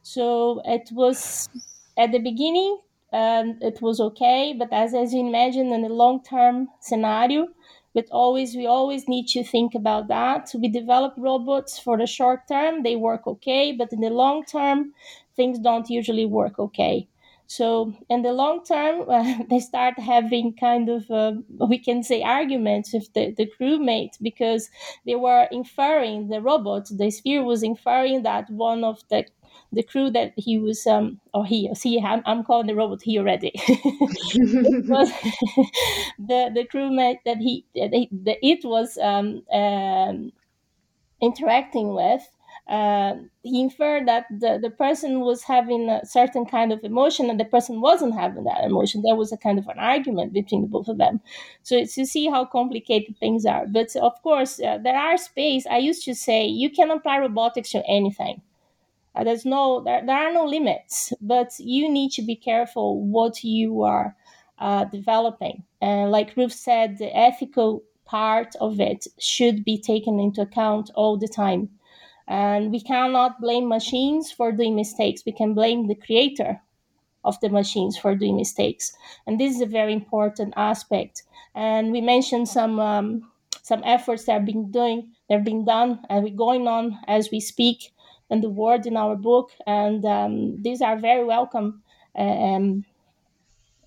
[0.01, 1.49] So it was
[1.97, 2.79] at the beginning,
[3.13, 7.47] um, it was okay, but as, as you imagine in a long term scenario,
[7.93, 10.52] but always we always need to think about that.
[10.56, 14.93] We develop robots for the short term, they work okay, but in the long term,
[15.36, 17.08] things don't usually work okay.
[17.45, 21.34] So in the long term, uh, they start having kind of, uh,
[21.67, 24.69] we can say, arguments with the, the crewmate because
[25.06, 29.26] they were inferring, the robot, the sphere was inferring that one of the
[29.72, 33.02] the crew that he was um or he or see I'm, I'm calling the robot
[33.02, 35.10] he already it was
[36.20, 40.32] the the crewmate that he that, he, that it was um, um
[41.22, 42.30] interacting with
[42.68, 47.39] uh, he inferred that the, the person was having a certain kind of emotion and
[47.39, 49.02] the person wasn't having that emotion.
[49.02, 51.20] There was a kind of an argument between the both of them.
[51.63, 53.66] So it's to see how complicated things are.
[53.68, 55.66] But of course, uh, there are space.
[55.68, 58.42] I used to say you can apply robotics to anything.
[59.15, 63.43] Uh, there's no there, there are no limits, but you need to be careful what
[63.43, 64.15] you are
[64.60, 65.63] uh, developing.
[65.82, 71.17] And like Ruth said, the ethical part of it should be taken into account all
[71.17, 71.69] the time.
[72.28, 75.23] And we cannot blame machines for doing mistakes.
[75.26, 76.62] We can blame the creator
[77.23, 78.95] of the machines for doing mistakes.
[79.28, 81.23] And this is a very important aspect.
[81.56, 86.23] And we mentioned some um, some efforts that have been doing, they're being done, and
[86.23, 87.92] we're going on as we speak
[88.34, 89.52] in the word in our book.
[89.65, 91.82] And um, these are very welcome
[92.15, 92.84] um,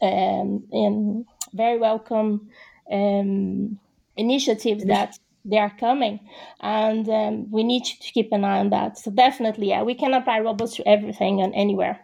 [0.02, 2.48] um, and very welcome
[2.90, 3.78] um,
[4.16, 6.18] initiatives that they are coming
[6.60, 10.12] and um, we need to keep an eye on that so definitely yeah we can
[10.12, 12.00] apply robots to everything and anywhere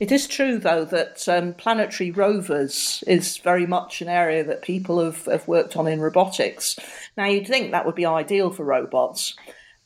[0.00, 5.04] it is true, though, that um, planetary rovers is very much an area that people
[5.04, 6.78] have, have worked on in robotics.
[7.16, 9.34] Now, you'd think that would be ideal for robots,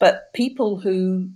[0.03, 1.31] but people who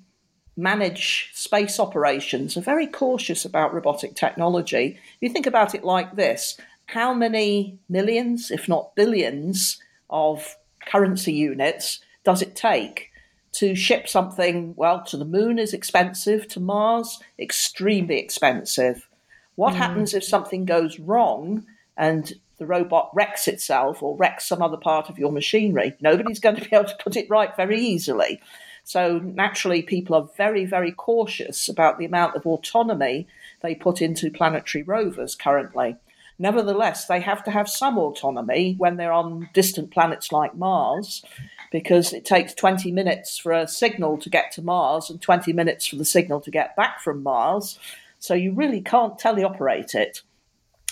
[0.57, 4.99] manage space operations are very cautious about robotic technology.
[4.99, 11.33] If you think about it like this how many millions, if not billions, of currency
[11.33, 13.13] units does it take
[13.53, 19.09] to ship something, well, to the moon is expensive, to Mars, extremely expensive.
[19.55, 19.77] What mm.
[19.77, 25.09] happens if something goes wrong and the robot wrecks itself or wrecks some other part
[25.09, 25.95] of your machinery?
[26.01, 28.40] Nobody's going to be able to put it right very easily.
[28.85, 33.27] So, naturally, people are very, very cautious about the amount of autonomy
[33.61, 35.97] they put into planetary rovers currently.
[36.38, 41.25] Nevertheless, they have to have some autonomy when they're on distant planets like Mars
[41.73, 45.87] because it takes 20 minutes for a signal to get to Mars and 20 minutes
[45.87, 47.79] for the signal to get back from Mars.
[48.19, 50.23] So you really can't teleoperate it.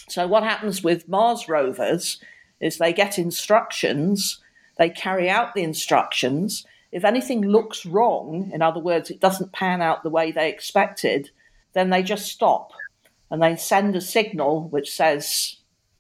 [0.09, 2.21] So, what happens with Mars rovers
[2.61, 4.41] is they get instructions,
[4.79, 6.67] they carry out the instructions.
[6.93, 11.31] If anything looks wrong, in other words, it doesn't pan out the way they expected,
[11.73, 12.73] then they just stop
[13.31, 15.57] and they send a signal which says,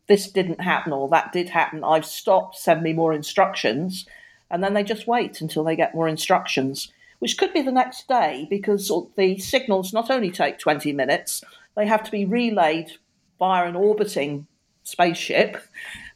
[0.06, 1.82] This didn't happen or that did happen.
[1.82, 4.06] I've stopped, send me more instructions
[4.50, 8.06] and then they just wait until they get more instructions, which could be the next
[8.06, 11.42] day because the signals not only take 20 minutes,
[11.76, 12.92] they have to be relayed
[13.38, 14.46] via an orbiting
[14.82, 15.56] spaceship,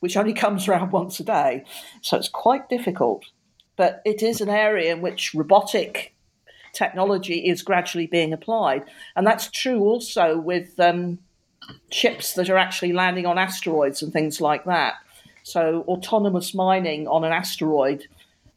[0.00, 1.64] which only comes around once a day.
[2.02, 3.24] So it's quite difficult.
[3.76, 6.14] But it is an area in which robotic
[6.72, 8.84] technology is gradually being applied.
[9.16, 11.18] And that's true also with um,
[11.90, 14.94] ships that are actually landing on asteroids and things like that.
[15.42, 18.06] So, autonomous mining on an asteroid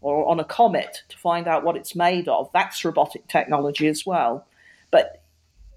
[0.02, 2.50] or on a comet to find out what it's made of.
[2.54, 4.46] That's robotic technology as well.
[4.90, 5.21] But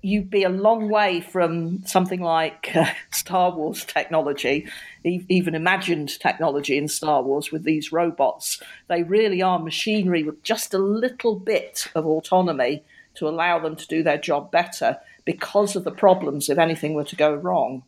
[0.05, 4.69] you'd be a long way from something like uh, Star Wars technology,
[5.03, 8.63] e- even imagined technology in Star Wars with these robots.
[8.89, 13.87] They really are machinery with just a little bit of autonomy to allow them to
[13.87, 17.83] do their job better because of the problems if anything were to go wrong.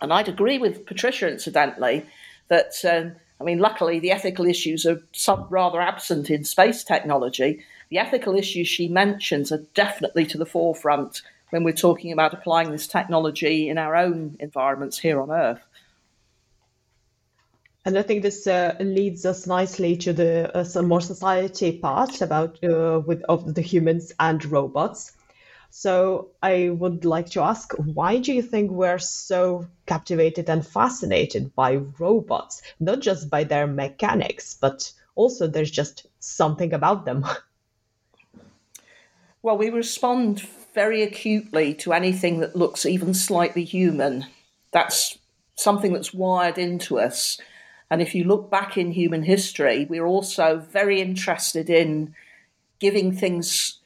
[0.00, 2.06] And I'd agree with Patricia, incidentally,
[2.48, 7.62] that um, I mean, luckily, the ethical issues are some, rather absent in space technology.
[7.90, 12.70] The ethical issues she mentions are definitely to the forefront when we're talking about applying
[12.70, 15.64] this technology in our own environments here on Earth.
[17.84, 22.22] And I think this uh, leads us nicely to the uh, some more society part
[22.22, 25.12] about uh, with of the humans and robots.
[25.68, 31.54] So I would like to ask, why do you think we're so captivated and fascinated
[31.54, 32.62] by robots?
[32.78, 37.26] Not just by their mechanics, but also there's just something about them.
[39.42, 40.42] Well, we respond
[40.74, 44.26] very acutely to anything that looks even slightly human.
[44.72, 45.16] That's
[45.54, 47.40] something that's wired into us.
[47.90, 52.14] And if you look back in human history, we're also very interested in
[52.80, 53.78] giving things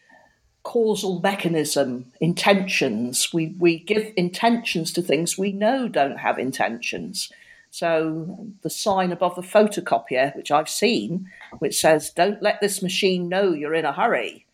[0.63, 3.33] causal mechanism, intentions.
[3.33, 7.31] We, we give intentions to things we know don't have intentions.
[7.71, 13.29] So the sign above the photocopier, which I've seen, which says, "Don't let this machine
[13.29, 14.47] know you're in a hurry."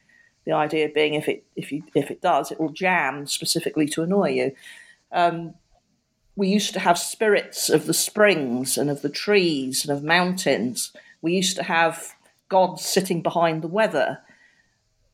[0.44, 4.02] The idea being, if it if you if it does, it will jam specifically to
[4.02, 4.52] annoy you.
[5.12, 5.54] Um,
[6.36, 10.92] we used to have spirits of the springs and of the trees and of mountains.
[11.22, 12.14] We used to have
[12.48, 14.20] gods sitting behind the weather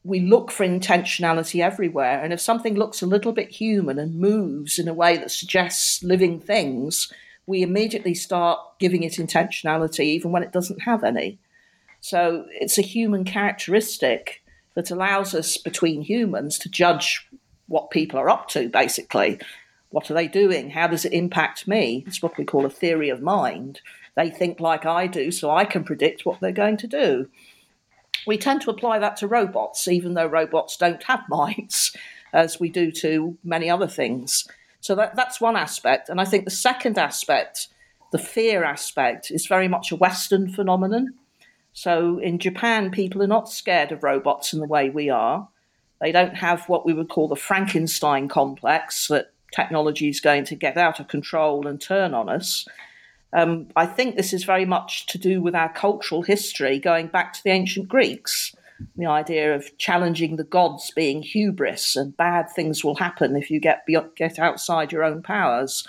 [0.02, 2.22] we look for intentionality everywhere.
[2.22, 6.02] And if something looks a little bit human and moves in a way that suggests
[6.02, 7.12] living things,
[7.46, 11.38] we immediately start giving it intentionality, even when it doesn't have any.
[12.00, 14.39] So it's a human characteristic
[14.74, 17.26] that allows us between humans to judge
[17.66, 19.40] what people are up to, basically.
[19.90, 20.70] What are they doing?
[20.70, 22.04] How does it impact me?
[22.06, 23.80] It's what we call a theory of mind.
[24.16, 27.28] They think like I do, so I can predict what they're going to do.
[28.26, 31.96] we tend to apply that to robots, even though robots don't have minds,
[32.32, 34.46] as we do to many other things.
[34.80, 36.08] So that, that's one aspect.
[36.08, 37.68] And I think the second aspect,
[38.12, 41.14] the fear aspect, is very much a Western phenomenon.
[41.72, 45.48] So in Japan, people are not scared of robots in the way we are.
[46.00, 50.54] They don't have what we would call the Frankenstein complex that technology is going to
[50.54, 52.66] get out of control and turn on us.
[53.32, 57.32] Um, I think this is very much to do with our cultural history going back
[57.34, 58.54] to the ancient Greeks.
[58.96, 63.60] The idea of challenging the gods being hubris and bad things will happen if you
[63.60, 65.86] get get outside your own powers,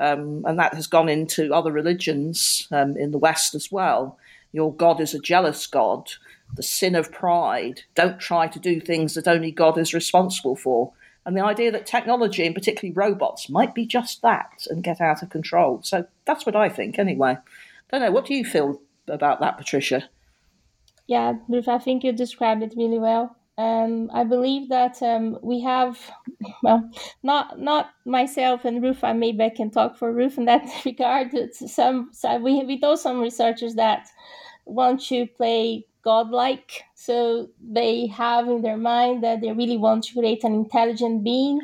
[0.00, 4.18] um, and that has gone into other religions um, in the West as well.
[4.54, 6.10] Your God is a jealous God,
[6.54, 7.82] the sin of pride.
[7.94, 10.92] Don't try to do things that only God is responsible for
[11.26, 15.22] and the idea that technology, and particularly robots, might be just that and get out
[15.22, 15.80] of control.
[15.82, 17.38] So that's what I think, anyway.
[17.90, 18.10] Don't know.
[18.10, 20.08] What do you feel about that, Patricia?
[21.06, 23.36] Yeah, Ruth, I think you described it really well.
[23.56, 25.98] Um, I believe that um, we have,
[26.62, 26.90] well,
[27.22, 29.04] not not myself and Ruth.
[29.04, 31.30] I maybe I can talk for Ruth in that regard.
[31.54, 34.08] Some, some we we know some researchers that
[34.66, 36.82] want to play godlike.
[36.94, 41.60] So they have in their mind that they really want to create an intelligent being.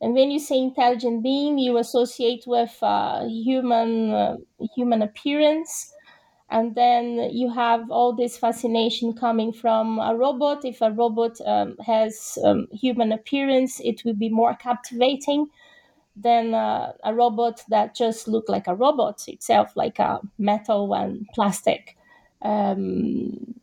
[0.00, 4.36] And when you say intelligent being, you associate with uh, human uh,
[4.74, 5.92] human appearance,
[6.50, 10.64] and then you have all this fascination coming from a robot.
[10.64, 15.46] If a robot um, has um, human appearance, it will be more captivating
[16.16, 21.26] than uh, a robot that just look like a robot itself, like a metal and
[21.34, 21.96] plastic.
[22.42, 23.54] Um,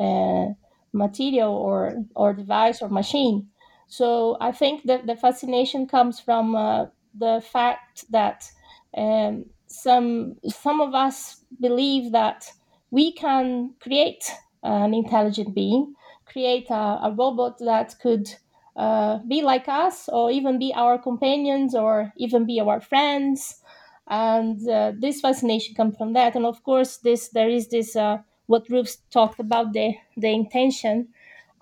[0.00, 0.46] uh,
[0.92, 3.48] material or or device or machine.
[3.88, 8.50] So I think that the fascination comes from uh, the fact that
[8.96, 12.50] um, some some of us believe that
[12.90, 14.30] we can create
[14.62, 15.94] an intelligent being,
[16.24, 18.34] create a, a robot that could
[18.76, 23.60] uh, be like us, or even be our companions, or even be our friends.
[24.08, 26.36] And uh, this fascination comes from that.
[26.36, 31.08] And of course, this there is this uh, what Ruth talked about the the intention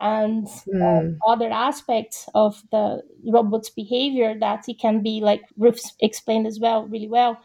[0.01, 1.17] and mm.
[1.23, 6.61] uh, other aspects of the robot's behavior that it can be like Ruth explained as
[6.61, 7.41] well really well.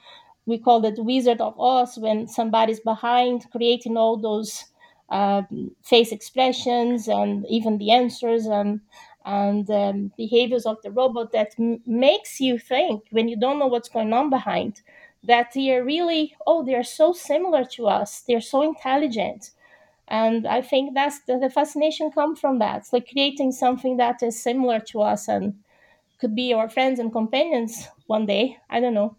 [0.45, 4.65] We call it the Wizard of Oz when somebody's behind creating all those
[5.09, 8.81] um, face expressions and even the answers and
[9.25, 13.67] and um, behaviors of the robot that m- makes you think when you don't know
[13.67, 14.81] what's going on behind
[15.23, 18.21] that they are really oh they're so similar to us.
[18.21, 19.51] They're so intelligent.
[20.07, 24.23] And i think that's the, the fascination comes from that it's like creating something that
[24.23, 25.63] is similar to us and
[26.19, 28.59] could be our friends and companions one day.
[28.69, 29.17] I don't know.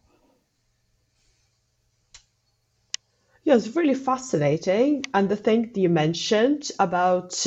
[3.44, 5.04] Yeah it's really fascinating.
[5.14, 7.46] And the thing you mentioned about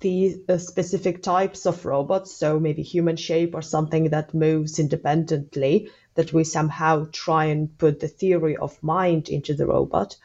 [0.00, 5.90] the uh, specific types of robots so maybe human shape or something that moves independently
[6.14, 10.16] that we somehow try and put the theory of mind into the robot.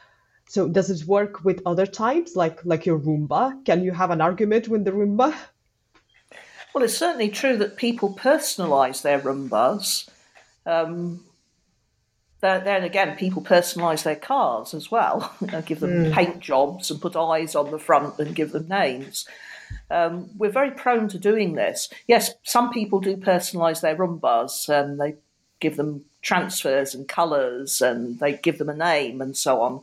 [0.48, 3.64] So does it work with other types, like like your Roomba?
[3.64, 5.34] Can you have an argument with the Roomba?
[6.72, 10.08] Well, it's certainly true that people personalise their Roombas.
[10.66, 11.24] Um,
[12.40, 15.34] then again, people personalise their cars as well.
[15.66, 16.12] give them mm.
[16.12, 19.26] paint jobs and put eyes on the front and give them names.
[19.90, 21.88] Um, we're very prone to doing this.
[22.06, 24.68] Yes, some people do personalise their Roombas.
[24.68, 25.14] Um, they
[25.60, 29.80] give them transfers and colours and they give them a name and so on.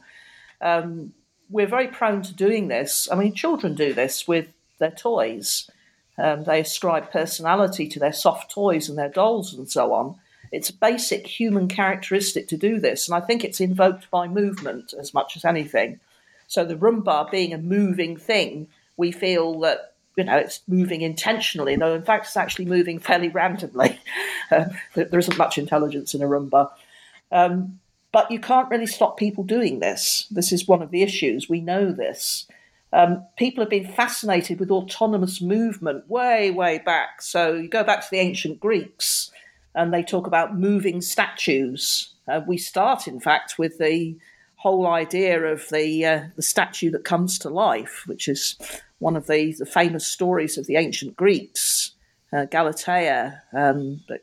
[0.62, 1.14] Um,
[1.50, 3.08] we're very prone to doing this.
[3.12, 4.48] I mean, children do this with
[4.80, 5.70] their toys.
[6.18, 10.16] Um, they ascribe personality to their soft toys and their dolls and so on.
[10.52, 14.94] It's a basic human characteristic to do this, and I think it's invoked by movement
[14.94, 16.00] as much as anything.
[16.48, 18.68] So, the Roomba being a moving thing,
[18.98, 23.30] we feel that you know, it's moving intentionally, though in fact it's actually moving fairly
[23.30, 24.00] randomly.
[24.52, 26.70] Uh, there isn't much intelligence in a Roomba.
[27.32, 27.80] Um,
[28.12, 30.28] but you can't really stop people doing this.
[30.30, 31.50] This is one of the issues.
[31.50, 32.46] We know this.
[32.92, 37.24] Um, people have been fascinated with autonomous movement way, way back.
[37.24, 39.32] So you go back to the ancient Greeks
[39.74, 42.14] and they talk about moving statues.
[42.28, 44.16] Uh, we start, in fact, with the
[44.64, 48.58] whole idea of the uh, the statue that comes to life, which is
[49.00, 51.92] one of the, the famous stories of the ancient Greeks,
[52.32, 54.22] uh, Galatea, um, that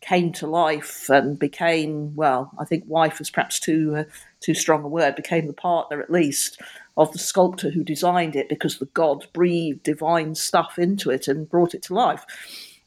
[0.00, 2.50] came to life and became well.
[2.58, 4.04] I think wife is perhaps too uh,
[4.40, 5.14] too strong a word.
[5.14, 6.60] Became the partner, at least,
[6.96, 11.48] of the sculptor who designed it, because the god breathed divine stuff into it and
[11.48, 12.24] brought it to life.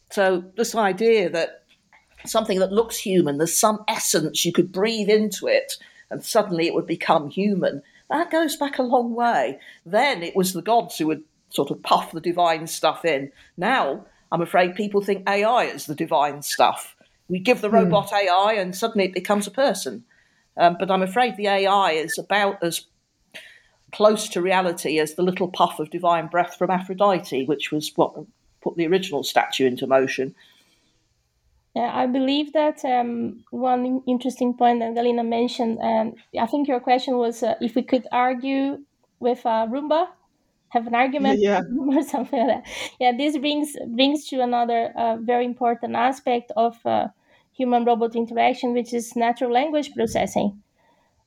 [0.09, 1.63] So this idea that
[2.25, 5.77] something that looks human, there's some essence you could breathe into it
[6.11, 7.81] and suddenly it would become human.
[8.09, 9.59] that goes back a long way.
[9.85, 13.31] Then it was the gods who would sort of puff the divine stuff in.
[13.57, 16.95] Now, I'm afraid people think AI is the divine stuff.
[17.27, 17.75] We give the hmm.
[17.75, 18.11] robot.
[18.13, 20.03] AI and suddenly it becomes a person.
[20.57, 22.85] Um, but I'm afraid the AI is about as
[23.93, 28.13] close to reality as the little puff of divine breath from Aphrodite, which was what
[28.61, 30.35] put the original statue into motion.
[31.75, 36.81] Yeah, I believe that um, one interesting point that Galina mentioned, and I think your
[36.81, 38.79] question was uh, if we could argue
[39.19, 40.07] with uh, Roomba,
[40.69, 41.61] have an argument yeah.
[41.79, 42.73] or something like that.
[42.99, 47.07] Yeah, this brings brings to another uh, very important aspect of uh,
[47.53, 50.61] human robot interaction, which is natural language processing.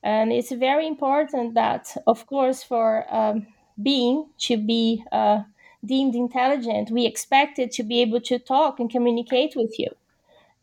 [0.03, 3.47] And it's very important that, of course, for um,
[3.82, 5.42] being to be uh,
[5.84, 9.88] deemed intelligent, we expect it to be able to talk and communicate with you.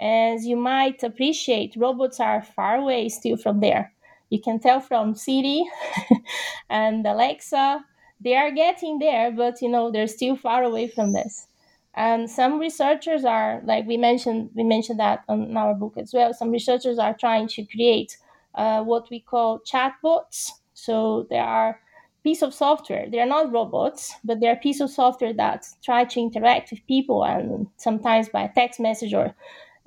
[0.02, 3.94] As you might appreciate, robots are far away still from there.
[4.30, 5.64] You can tell from Siri
[6.70, 7.86] and Alexa,
[8.20, 11.48] they are getting there, but you know they're still far away from this.
[11.94, 16.34] And some researchers are, like we mentioned, we mentioned that in our book as well.
[16.34, 18.18] Some researchers are trying to create
[18.56, 20.52] uh, what we call chatbots.
[20.74, 21.80] So there are
[22.24, 23.10] piece of software.
[23.10, 26.86] They are not robots, but they are piece of software that try to interact with
[26.88, 29.36] people, and sometimes by text message or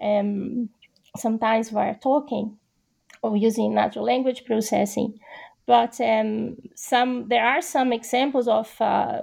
[0.05, 0.69] um,
[1.17, 2.59] sometimes via talking
[3.23, 5.19] or using natural language processing.
[5.67, 9.23] But um, some there are some examples of uh,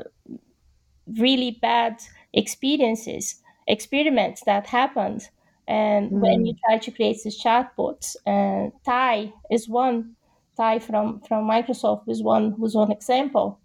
[1.20, 2.02] really bad
[2.34, 5.30] experiences, experiments that happened
[5.72, 6.20] and mm.
[6.20, 8.16] when you try to create these chatbots,
[8.86, 10.16] Tay is one.
[10.58, 13.58] Tay from from Microsoft was one was one example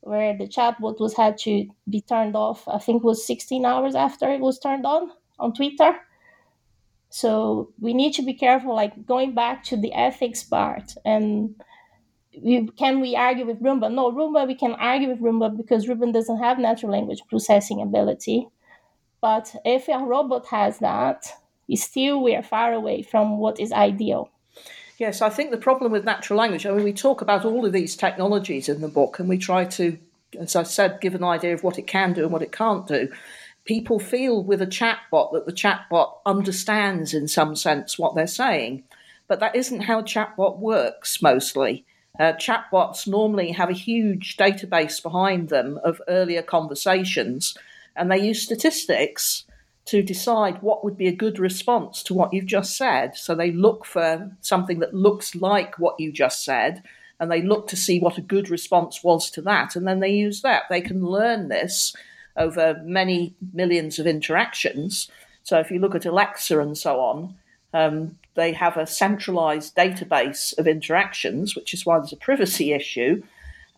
[0.00, 2.66] where the chatbot was had to be turned off.
[2.66, 5.94] I think it was 16 hours after it was turned on on Twitter.
[7.14, 11.54] So we need to be careful, like going back to the ethics part and
[12.42, 13.88] we, can we argue with Roomba?
[13.92, 18.48] No, Roomba, we can argue with Roomba because Roomba doesn't have natural language processing ability.
[19.20, 21.24] But if a robot has that,
[21.76, 24.28] still we are far away from what is ideal.
[24.98, 27.72] Yes, I think the problem with natural language, I mean, we talk about all of
[27.72, 29.96] these technologies in the book and we try to,
[30.36, 32.88] as I said, give an idea of what it can do and what it can't
[32.88, 33.08] do.
[33.64, 38.84] People feel with a chatbot that the chatbot understands, in some sense, what they're saying.
[39.26, 41.86] But that isn't how chatbot works mostly.
[42.20, 47.56] Uh, chatbots normally have a huge database behind them of earlier conversations,
[47.96, 49.44] and they use statistics
[49.86, 53.16] to decide what would be a good response to what you've just said.
[53.16, 56.82] So they look for something that looks like what you just said,
[57.18, 60.10] and they look to see what a good response was to that, and then they
[60.10, 60.64] use that.
[60.70, 61.94] They can learn this
[62.36, 65.10] over many millions of interactions.
[65.42, 67.34] So if you look at Alexa and so on,
[67.72, 73.22] um, they have a centralized database of interactions, which is why there's a privacy issue.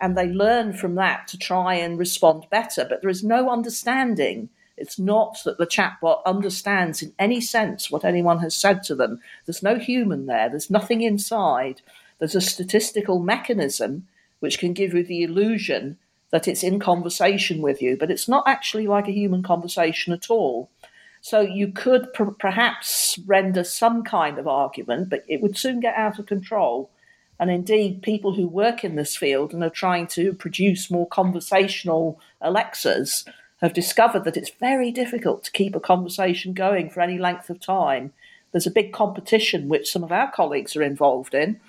[0.00, 2.86] And they learn from that to try and respond better.
[2.88, 8.04] But there is no understanding it's not that the chatbot understands in any sense what
[8.04, 9.20] anyone has said to them.
[9.46, 11.80] There's no human there, there's nothing inside.
[12.18, 14.06] There's a statistical mechanism
[14.40, 15.98] which can give you the illusion
[16.36, 20.28] that it's in conversation with you, but it's not actually like a human conversation at
[20.28, 20.68] all.
[21.22, 25.96] So you could pr- perhaps render some kind of argument, but it would soon get
[25.96, 26.90] out of control.
[27.40, 32.20] And indeed, people who work in this field and are trying to produce more conversational
[32.42, 33.24] Alexas
[33.62, 37.60] have discovered that it's very difficult to keep a conversation going for any length of
[37.60, 38.12] time.
[38.52, 41.60] There's a big competition which some of our colleagues are involved in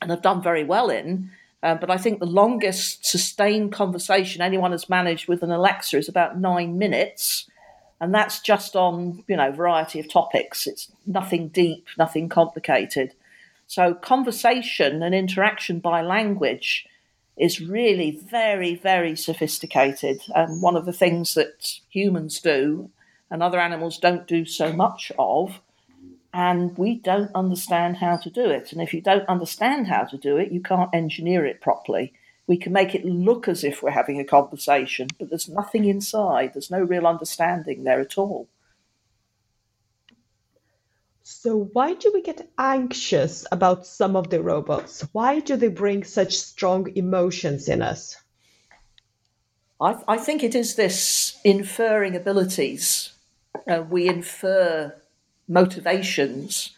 [0.00, 1.32] and have done very well in.
[1.62, 6.08] Um, but I think the longest sustained conversation anyone has managed with an Alexa is
[6.08, 7.46] about nine minutes.
[8.00, 10.66] And that's just on, you know, variety of topics.
[10.66, 13.12] It's nothing deep, nothing complicated.
[13.66, 16.86] So conversation and interaction by language
[17.36, 20.22] is really very, very sophisticated.
[20.34, 22.90] And one of the things that humans do
[23.30, 25.60] and other animals don't do so much of.
[26.32, 28.72] And we don't understand how to do it.
[28.72, 32.12] And if you don't understand how to do it, you can't engineer it properly.
[32.46, 36.52] We can make it look as if we're having a conversation, but there's nothing inside.
[36.54, 38.48] There's no real understanding there at all.
[41.22, 45.06] So why do we get anxious about some of the robots?
[45.12, 48.16] Why do they bring such strong emotions in us?
[49.80, 53.12] I, I think it is this inferring abilities.
[53.66, 54.94] Uh, we infer
[55.50, 56.70] motivations.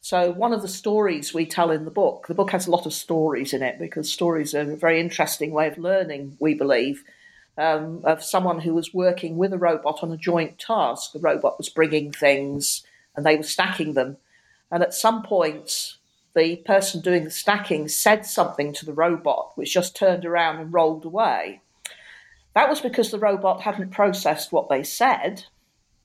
[0.00, 2.86] So, one of the stories we tell in the book, the book has a lot
[2.86, 7.02] of stories in it because stories are a very interesting way of learning, we believe,
[7.58, 11.12] um, of someone who was working with a robot on a joint task.
[11.12, 12.82] The robot was bringing things
[13.16, 14.16] and they were stacking them.
[14.70, 15.96] And at some point,
[16.34, 20.72] the person doing the stacking said something to the robot, which just turned around and
[20.72, 21.60] rolled away.
[22.54, 25.44] That was because the robot hadn't processed what they said.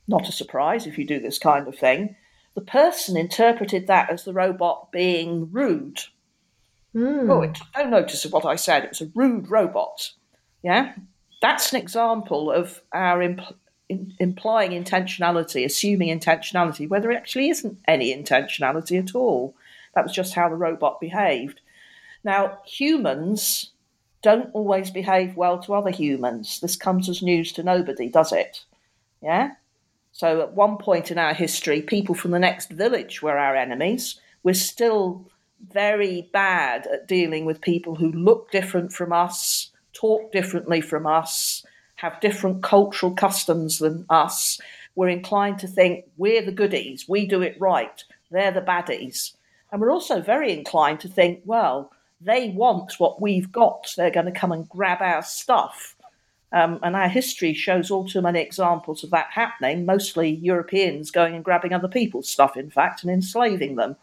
[0.07, 2.15] Not a surprise if you do this kind of thing.
[2.53, 5.99] The person interpreted that as the robot being rude.
[6.95, 7.29] Mm.
[7.29, 8.83] Oh, it no notice of what I said.
[8.83, 10.11] It was a rude robot.
[10.63, 10.93] Yeah,
[11.41, 13.55] that's an example of our impl-
[13.89, 19.55] in, implying intentionality, assuming intentionality, where there actually isn't any intentionality at all.
[19.93, 21.61] That was just how the robot behaved.
[22.23, 23.71] Now, humans
[24.21, 26.59] don't always behave well to other humans.
[26.59, 28.63] This comes as news to nobody, does it?
[29.21, 29.51] Yeah?
[30.15, 34.17] So, at one point in our history, people from the next village were our enemies.
[34.43, 35.29] We're still
[35.73, 41.65] very bad at dealing with people who look different from us, talk differently from us,
[41.95, 44.57] have different cultural customs than us.
[44.95, 48.01] We're inclined to think we're the goodies, we do it right,
[48.31, 49.33] they're the baddies.
[49.69, 51.91] And we're also very inclined to think, well,
[52.21, 53.93] they want what we've got.
[53.97, 55.94] They're going to come and grab our stuff.
[56.51, 61.35] Um, and our history shows all too many examples of that happening, mostly Europeans going
[61.35, 63.95] and grabbing other people's stuff, in fact, and enslaving them.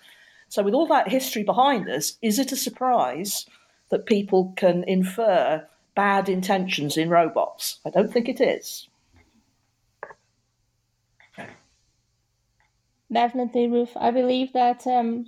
[0.48, 3.46] So, with all that history behind us, is it a surprise
[3.90, 7.80] that people can infer bad intentions in robots?
[7.86, 8.88] I don't think it is.
[13.12, 13.92] Definitely, Ruth.
[13.96, 15.26] I believe that um,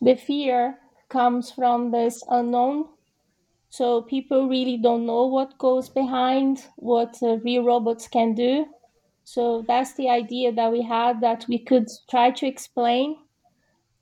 [0.00, 2.86] the fear comes from this unknown.
[3.70, 8.66] So people really don't know what goes behind what uh, real robots can do.
[9.24, 13.18] So that's the idea that we had that we could try to explain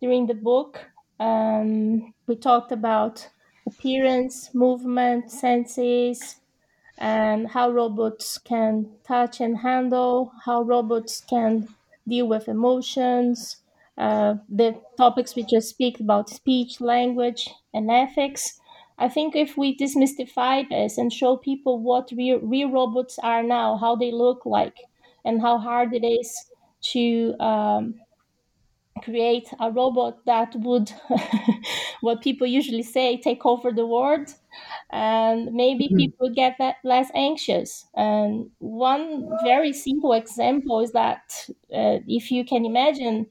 [0.01, 0.91] during the book.
[1.19, 3.29] Um, we talked about
[3.67, 6.41] appearance, movement, senses,
[6.99, 11.69] and how robots can touch and handle, how robots can
[12.09, 13.63] deal with emotions,
[13.99, 18.61] uh, the topics we just speak about speech, language, and ethics.
[18.99, 23.77] I think if we demystify this and show people what real, real robots are now,
[23.77, 24.79] how they look like,
[25.25, 26.33] and how hard it is
[26.93, 27.95] to um,
[29.03, 30.93] create a robot that would,
[32.01, 34.33] what people usually say, take over the world,
[34.91, 35.97] and maybe mm-hmm.
[35.97, 37.87] people get that less anxious.
[37.95, 43.27] And one very simple example is that uh, if you can imagine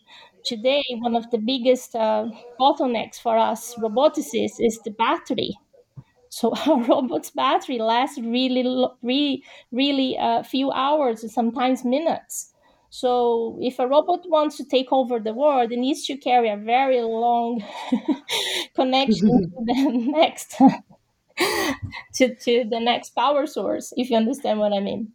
[0.45, 2.27] today one of the biggest uh,
[2.59, 5.57] bottlenecks for us roboticists is the battery.
[6.29, 8.63] So our robot's battery lasts really
[9.01, 12.49] really really a uh, few hours sometimes minutes.
[12.89, 16.57] So if a robot wants to take over the world it needs to carry a
[16.57, 17.63] very long
[18.75, 20.57] connection to the next
[22.13, 25.11] to, to the next power source if you understand what i mean.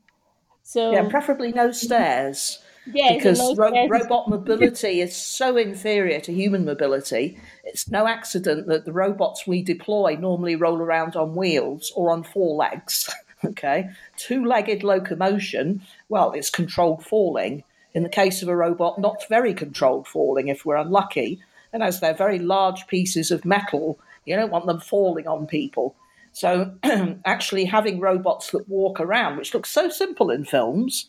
[0.62, 2.58] So yeah preferably no stairs
[2.92, 7.38] yeah, because ro- robot mobility is so inferior to human mobility.
[7.64, 12.22] It's no accident that the robots we deploy normally roll around on wheels or on
[12.22, 13.10] four legs.
[13.44, 17.64] okay, two legged locomotion, well, it's controlled falling.
[17.94, 21.40] In the case of a robot, not very controlled falling if we're unlucky.
[21.72, 25.94] And as they're very large pieces of metal, you don't want them falling on people.
[26.32, 26.74] So,
[27.24, 31.06] actually, having robots that walk around, which looks so simple in films,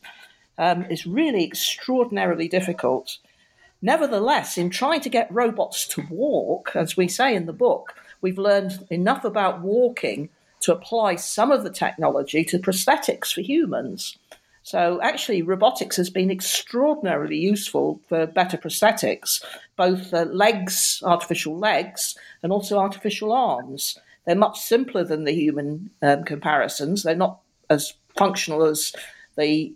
[0.60, 3.18] um, is really extraordinarily difficult.
[3.82, 8.38] Nevertheless, in trying to get robots to walk, as we say in the book, we've
[8.38, 10.30] learned enough about walking
[10.60, 14.18] to apply some of the technology to prosthetics for humans.
[14.64, 19.41] So, actually, robotics has been extraordinarily useful for better prosthetics,
[19.78, 23.97] both uh, legs, artificial legs, and also artificial arms.
[24.26, 27.03] They're much simpler than the human um, comparisons.
[27.03, 27.39] They're not
[27.70, 28.93] as functional as
[29.38, 29.74] the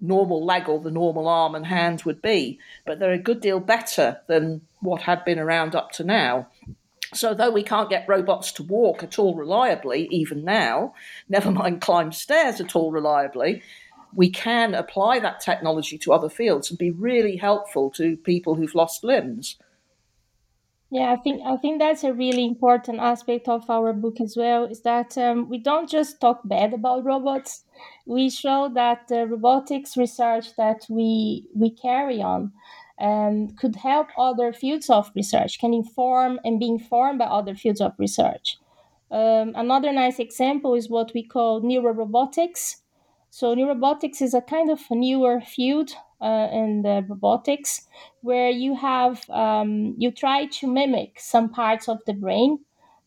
[0.00, 3.60] normal leg or the normal arm and hand would be, but they're a good deal
[3.60, 6.48] better than what had been around up to now.
[7.12, 10.94] So, though we can't get robots to walk at all reliably, even now,
[11.28, 13.62] never mind climb stairs at all reliably,
[14.14, 18.74] we can apply that technology to other fields and be really helpful to people who've
[18.74, 19.56] lost limbs.
[20.94, 24.64] Yeah, I think I think that's a really important aspect of our book as well.
[24.64, 27.64] Is that um, we don't just talk bad about robots.
[28.06, 32.52] We show that the robotics research that we we carry on
[33.00, 37.80] um, could help other fields of research, can inform and be informed by other fields
[37.80, 38.58] of research.
[39.10, 42.82] Um, another nice example is what we call neurorobotics.
[43.30, 45.90] So, neurorobotics is a kind of a newer field
[46.20, 47.86] uh, in the robotics
[48.22, 52.58] where you have um, you try to mimic some parts of the brain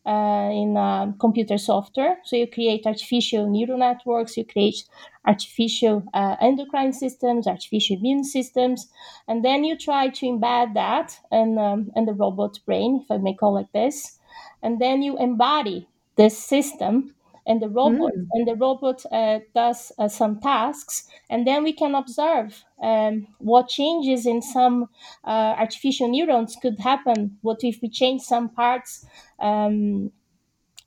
[0.06, 2.18] uh, in uh, computer software.
[2.24, 4.84] So you create artificial neural networks, you create
[5.26, 8.88] artificial uh, endocrine systems, artificial immune systems,
[9.26, 13.18] and then you try to embed that in, um, in the robot brain, if I
[13.18, 14.18] may call it this,
[14.62, 15.86] and then you embody
[16.16, 17.14] this system
[17.48, 18.26] and the robot mm.
[18.32, 23.68] and the robot uh, does uh, some tasks and then we can observe um, what
[23.68, 24.88] changes in some
[25.24, 27.38] uh, artificial neurons could happen.
[27.40, 29.04] What if we change some parts
[29.40, 30.12] um,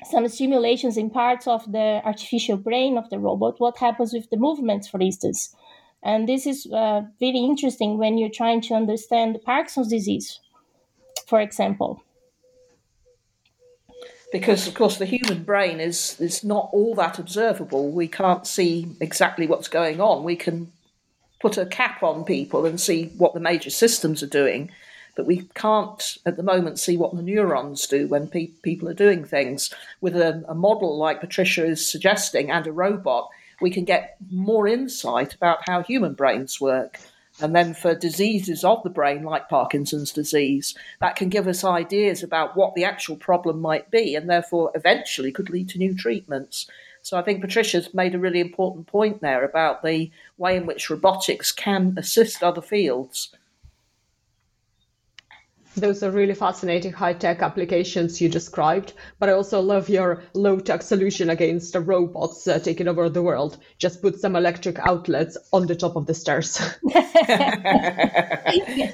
[0.03, 3.59] some stimulations in parts of the artificial brain of the robot?
[3.59, 5.55] What happens with the movements for instance?
[6.03, 10.39] And this is uh, very interesting when you're trying to understand parkinson's disease
[11.27, 12.03] for example
[14.31, 17.91] because of course the human brain is is not all that observable.
[17.91, 20.23] We can't see exactly what's going on.
[20.23, 20.71] We can
[21.39, 24.69] put a cap on people and see what the major systems are doing,
[25.15, 28.93] but we can't at the moment see what the neurons do when pe- people are
[28.93, 29.73] doing things.
[29.99, 33.29] With a, a model like Patricia is suggesting and a robot,
[33.59, 36.99] we can get more insight about how human brains work.
[37.41, 42.21] And then for diseases of the brain, like Parkinson's disease, that can give us ideas
[42.21, 46.67] about what the actual problem might be and therefore eventually could lead to new treatments.
[47.01, 50.89] So I think Patricia's made a really important point there about the way in which
[50.89, 53.33] robotics can assist other fields.
[55.77, 60.59] Those are really fascinating high tech applications you described, but I also love your low
[60.59, 63.57] tech solution against the robots uh, taking over the world.
[63.77, 66.59] Just put some electric outlets on the top of the stairs.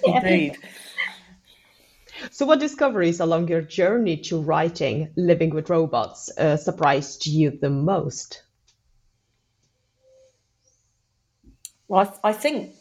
[0.06, 0.58] Indeed.
[2.32, 7.70] So, what discoveries along your journey to writing Living with Robots uh, surprised you the
[7.72, 8.44] most?
[11.88, 12.76] Well, I, I think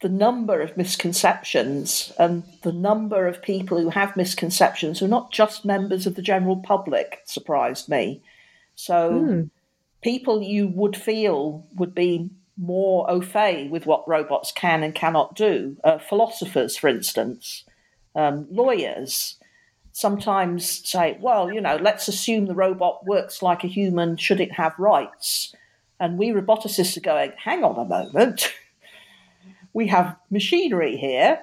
[0.00, 5.30] the number of misconceptions and the number of people who have misconceptions who are not
[5.30, 8.22] just members of the general public surprised me.
[8.74, 9.50] So, mm.
[10.02, 15.34] people you would feel would be more au fait with what robots can and cannot
[15.34, 17.64] do, uh, philosophers, for instance,
[18.14, 19.36] um, lawyers,
[19.92, 24.52] sometimes say, well, you know, let's assume the robot works like a human, should it
[24.52, 25.54] have rights?
[25.98, 28.54] And we roboticists are going, hang on a moment.
[29.72, 31.40] we have machinery here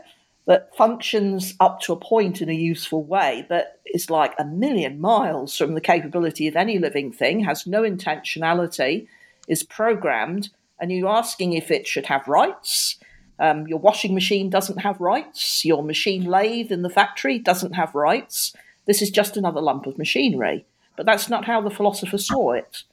[0.47, 4.99] that functions up to a point in a useful way, but is like a million
[4.99, 9.07] miles from the capability of any living thing, has no intentionality,
[9.47, 10.49] is programmed,
[10.80, 12.97] and you're asking if it should have rights.
[13.39, 15.65] Um, your washing machine doesn't have rights.
[15.65, 18.53] Your machine lathe in the factory doesn't have rights.
[18.86, 20.65] This is just another lump of machinery.
[20.95, 22.84] But that's not how the philosopher saw it.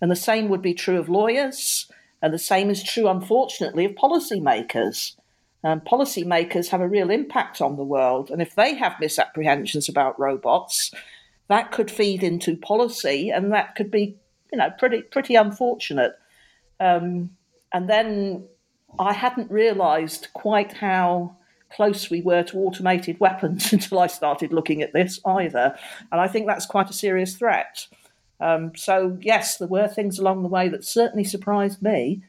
[0.00, 1.90] And the same would be true of lawyers
[2.22, 5.16] and the same is true, unfortunately, of policymakers.
[5.64, 10.18] Um, policymakers have a real impact on the world, and if they have misapprehensions about
[10.18, 10.92] robots,
[11.48, 14.16] that could feed into policy, and that could be,
[14.52, 16.18] you know, pretty pretty unfortunate.
[16.80, 17.36] Um,
[17.72, 18.48] and then
[18.98, 21.36] I hadn't realised quite how
[21.70, 25.76] close we were to automated weapons until I started looking at this either,
[26.10, 27.86] and I think that's quite a serious threat.
[28.42, 32.24] Um, so yes, there were things along the way that certainly surprised me.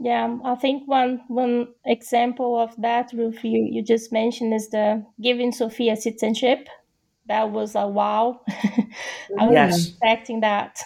[0.00, 5.04] Yeah, I think one one example of that, Ruth, you, you just mentioned is the
[5.20, 6.68] giving Sophia citizenship.
[7.26, 8.40] That was a wow.
[8.48, 9.88] I was yes.
[9.88, 10.80] expecting that.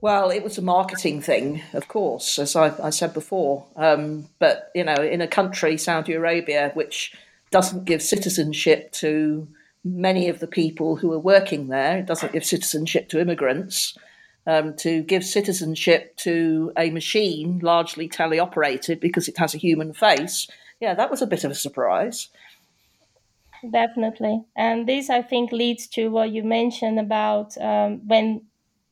[0.00, 3.66] Well, it was a marketing thing, of course, as I, I said before.
[3.76, 7.14] Um, but you know, in a country, Saudi Arabia, which
[7.50, 9.46] doesn't give citizenship to
[9.84, 11.98] many of the people who are working there.
[11.98, 13.96] It doesn't give citizenship to immigrants.
[14.44, 20.48] Um, to give citizenship to a machine largely teleoperated because it has a human face,
[20.80, 22.28] yeah, that was a bit of a surprise.
[23.70, 24.44] Definitely.
[24.56, 28.42] And this, I think, leads to what you mentioned about um, when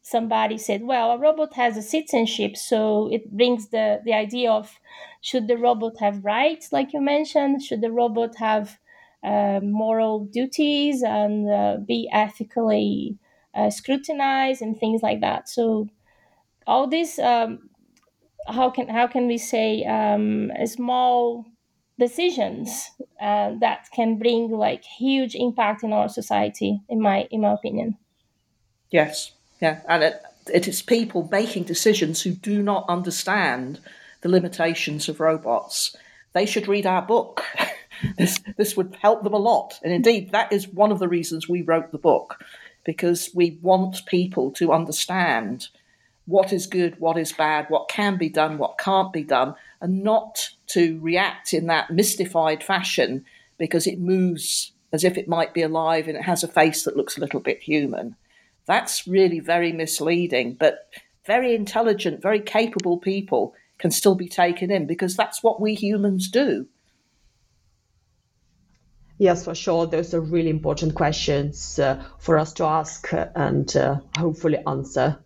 [0.03, 2.57] somebody said, well, a robot has a citizenship.
[2.57, 4.79] So it brings the, the idea of
[5.21, 7.63] should the robot have rights, like you mentioned?
[7.63, 8.79] Should the robot have
[9.23, 13.19] uh, moral duties and uh, be ethically
[13.55, 15.49] uh, scrutinized and things like that.
[15.49, 15.89] So
[16.67, 17.71] all this, um,
[18.47, 21.47] how can how can we say, um, small
[21.99, 22.91] decisions
[23.21, 27.97] uh, that can bring like huge impact in our society, in my in my opinion.
[28.91, 33.79] Yes, yeah, and it, it is people making decisions who do not understand
[34.23, 35.97] the limitations of robots.
[36.33, 37.45] They should read our book.
[38.17, 39.79] this this would help them a lot.
[39.83, 42.43] And indeed, that is one of the reasons we wrote the book,
[42.85, 45.69] because we want people to understand
[46.27, 50.03] what is good, what is bad, what can be done, what can't be done, and
[50.03, 53.25] not to react in that mystified fashion
[53.59, 56.97] because it moves as if it might be alive and it has a face that
[56.97, 58.17] looks a little bit human.
[58.67, 60.89] That's really very misleading, but
[61.27, 66.29] very intelligent, very capable people can still be taken in because that's what we humans
[66.29, 66.67] do.
[69.21, 69.87] Yes, for sure.
[69.87, 75.19] Those are really important questions uh, for us to ask and uh, hopefully answer.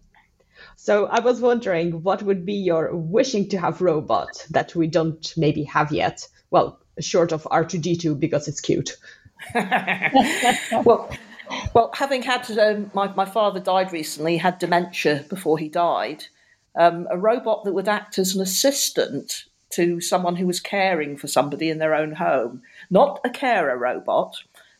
[0.75, 5.33] So I was wondering, what would be your wishing to have robot that we don't
[5.37, 6.27] maybe have yet?
[6.51, 8.97] Well, short of R2D2 because it's cute.
[9.55, 11.09] well,
[11.73, 16.25] well, having had um, my my father died recently, had dementia before he died.
[16.75, 21.29] Um, a robot that would act as an assistant to someone who was caring for
[21.29, 22.63] somebody in their own home,
[22.95, 24.37] not a carer robot,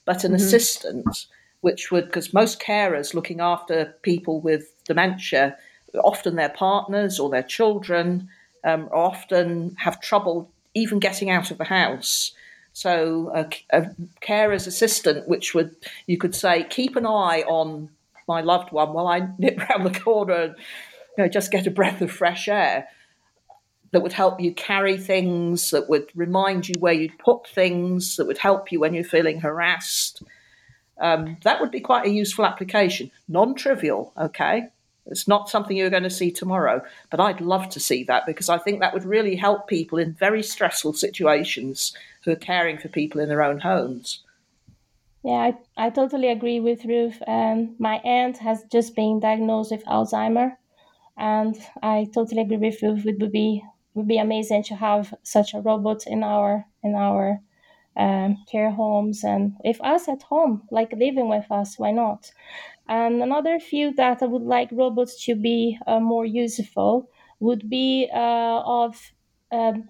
[0.07, 0.37] but an mm-hmm.
[0.37, 1.27] assistant,
[1.61, 5.57] which would because most carers looking after people with dementia,
[6.03, 8.29] often their partners or their children,
[8.63, 12.33] um, often have trouble even getting out of the house.
[12.73, 13.91] So a, a
[14.21, 15.75] carer's assistant, which would
[16.07, 17.91] you could say, keep an eye on
[18.27, 20.55] my loved one while I nip round the corner and
[21.19, 22.89] you know, just get a breath of fresh air.
[23.95, 28.27] That would help you carry things, that would remind you where you'd put things, that
[28.27, 30.21] would help you when you're feeling harassed.
[30.99, 33.13] Um, that would be quite a useful application.
[33.29, 34.69] Non trivial, okay?
[35.07, 38.49] It's not something you're going to see tomorrow, but I'd love to see that because
[38.49, 42.89] I think that would really help people in very stressful situations who are caring for
[42.89, 44.25] people in their own homes.
[45.23, 47.23] Yeah, I, I totally agree with Ruth.
[47.29, 50.57] Um, my aunt has just been diagnosed with Alzheimer,
[51.17, 53.07] and I totally agree with Ruth.
[53.07, 53.63] It would be
[53.95, 57.41] would be amazing to have such a robot in our in our
[57.97, 61.79] um, care homes and with us at home, like living with us.
[61.79, 62.33] Why not?
[62.89, 67.09] And another field that I would like robots to be uh, more useful
[67.41, 69.13] would be uh, of
[69.53, 69.89] um,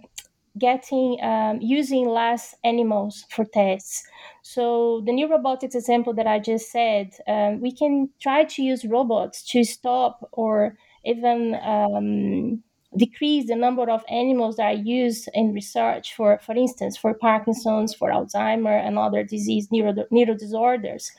[0.58, 4.04] getting um, using less animals for tests.
[4.42, 8.84] So the new robotics example that I just said, um, we can try to use
[8.84, 12.62] robots to stop or even um,
[12.96, 17.94] decrease the number of animals that are used in research for, for instance, for Parkinson's,
[17.94, 21.10] for Alzheimer, and other disease neuro, neuro disorders.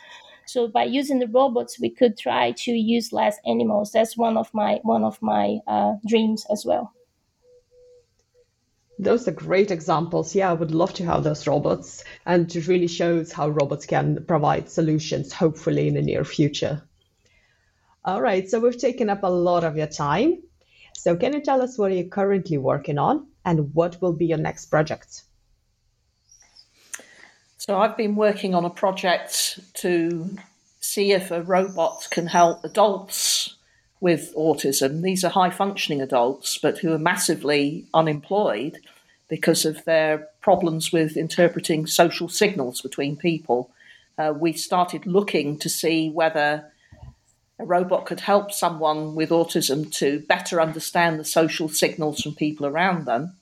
[0.47, 3.91] So by using the robots, we could try to use less animals.
[3.91, 6.93] That's one of my one of my uh, dreams as well.
[8.97, 10.35] Those are great examples.
[10.35, 14.23] Yeah, I would love to have those robots, and it really shows how robots can
[14.25, 16.81] provide solutions, hopefully in the near future.
[18.05, 20.43] All right, so we've taken up a lot of your time.
[20.97, 24.39] So, can you tell us what you're currently working on and what will be your
[24.39, 25.23] next project?
[27.65, 30.37] So I've been working on a project to
[30.79, 33.55] see if a robot can help adults
[33.99, 35.01] with autism.
[35.01, 38.77] These are high functioning adults, but who are massively unemployed
[39.29, 43.71] because of their problems with interpreting social signals between people.
[44.15, 46.71] Uh, we started looking to see whether
[47.57, 52.65] a robot could help someone with autism to better understand the social signals from people
[52.65, 53.37] around them.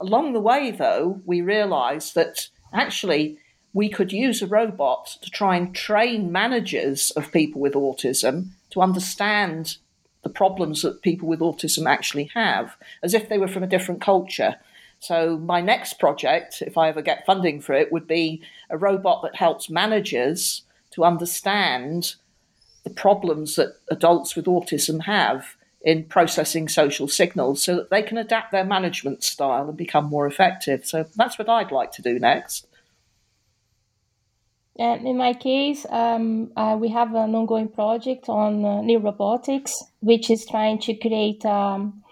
[0.00, 3.38] Along the way, though, we realized that actually
[3.72, 8.80] we could use a robot to try and train managers of people with autism to
[8.80, 9.76] understand
[10.22, 14.00] the problems that people with autism actually have, as if they were from a different
[14.00, 14.56] culture.
[15.00, 19.22] So, my next project, if I ever get funding for it, would be a robot
[19.22, 22.14] that helps managers to understand
[22.84, 28.18] the problems that adults with autism have in processing social signals so that they can
[28.18, 30.84] adapt their management style and become more effective.
[30.84, 32.66] So, that's what I'd like to do next.
[34.78, 40.30] And in my case, um, uh, we have an ongoing project on uh, neurorobotics, which
[40.30, 42.04] is trying to create um,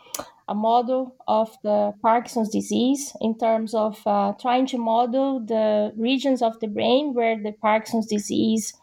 [0.49, 6.43] a model of the Parkinson's disease in terms of uh, trying to model the regions
[6.43, 8.75] of the brain where the Parkinson's disease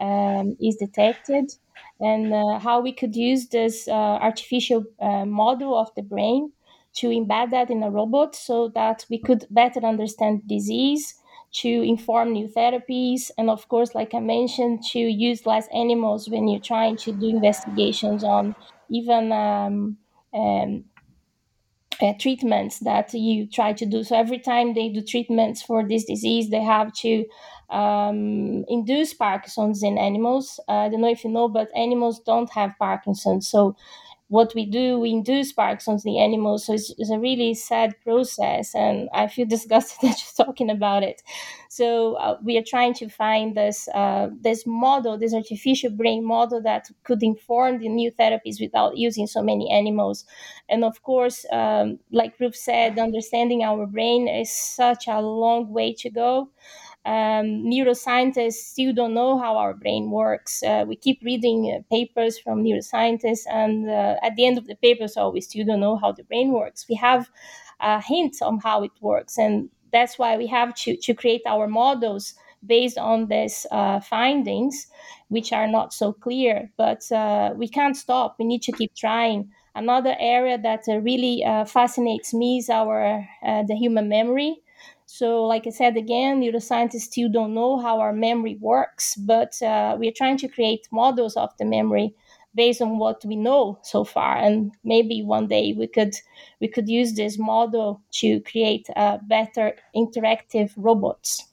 [0.00, 1.54] um, is detected
[2.00, 6.52] and uh, how we could use this uh, artificial uh, model of the brain
[6.94, 11.14] to embed that in a robot so that we could better understand disease
[11.52, 16.48] to inform new therapies and of course like i mentioned to use less animals when
[16.48, 18.54] you're trying to do investigations on
[18.90, 19.96] even um,
[20.34, 20.84] um,
[22.00, 24.02] uh, treatments that you try to do.
[24.02, 27.24] So every time they do treatments for this disease they have to
[27.70, 32.50] um, induce parkinson's in animals uh, i don't know if you know but animals don't
[32.50, 33.76] have parkinson's so
[34.28, 36.66] what we do, we induce Parkinson's in the animals.
[36.66, 41.02] So it's, it's, a really sad process, and I feel disgusted that you're talking about
[41.02, 41.22] it.
[41.68, 46.62] So uh, we are trying to find this uh, this model, this artificial brain model
[46.62, 50.24] that could inform the new therapies without using so many animals.
[50.68, 55.92] And of course, um, like Ruth said, understanding our brain is such a long way
[55.94, 56.48] to go.
[57.06, 60.62] Um, neuroscientists still don't know how our brain works.
[60.62, 64.74] Uh, we keep reading uh, papers from neuroscientists, and uh, at the end of the
[64.76, 66.86] paper, so we still don't know how the brain works.
[66.88, 67.28] We have
[67.80, 71.68] a hint on how it works, and that's why we have to, to create our
[71.68, 72.34] models
[72.66, 74.86] based on these uh, findings,
[75.28, 76.70] which are not so clear.
[76.76, 78.36] But uh, we can't stop.
[78.38, 79.50] We need to keep trying.
[79.74, 84.62] Another area that uh, really fascinates me is our the human memory
[85.06, 89.96] so, like I said again, neuroscientists still don't know how our memory works, but uh,
[89.98, 92.14] we are trying to create models of the memory
[92.54, 94.36] based on what we know so far.
[94.36, 96.14] And maybe one day we could
[96.60, 101.48] we could use this model to create uh, better interactive robots.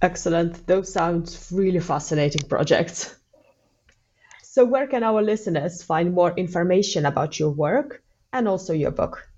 [0.00, 0.66] Excellent.
[0.66, 3.14] Those sound really fascinating projects.
[4.42, 9.28] So, where can our listeners find more information about your work and also your book?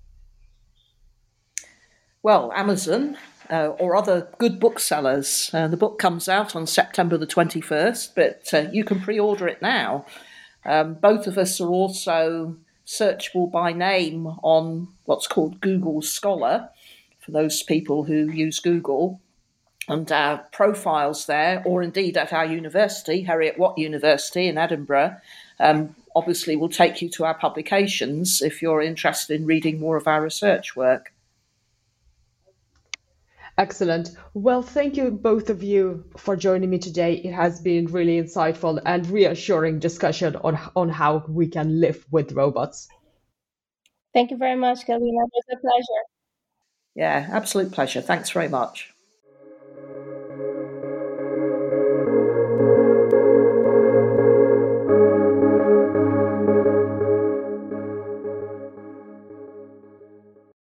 [2.27, 3.17] Well, Amazon
[3.49, 5.49] uh, or other good booksellers.
[5.53, 9.47] Uh, the book comes out on September the 21st, but uh, you can pre order
[9.47, 10.05] it now.
[10.65, 16.67] Um, both of us are also searchable by name on what's called Google Scholar
[17.21, 19.21] for those people who use Google.
[19.87, 25.15] And our profiles there, or indeed at our university, Heriot Watt University in Edinburgh,
[25.61, 30.09] um, obviously will take you to our publications if you're interested in reading more of
[30.09, 31.13] our research work.
[33.57, 34.11] Excellent.
[34.35, 37.15] Well, thank you both of you for joining me today.
[37.15, 42.33] It has been really insightful and reassuring discussion on on how we can live with
[42.33, 42.87] robots.
[44.13, 45.23] Thank you very much, Galina.
[45.25, 46.03] It was a pleasure.
[46.95, 48.01] Yeah, absolute pleasure.
[48.01, 48.93] Thanks very much.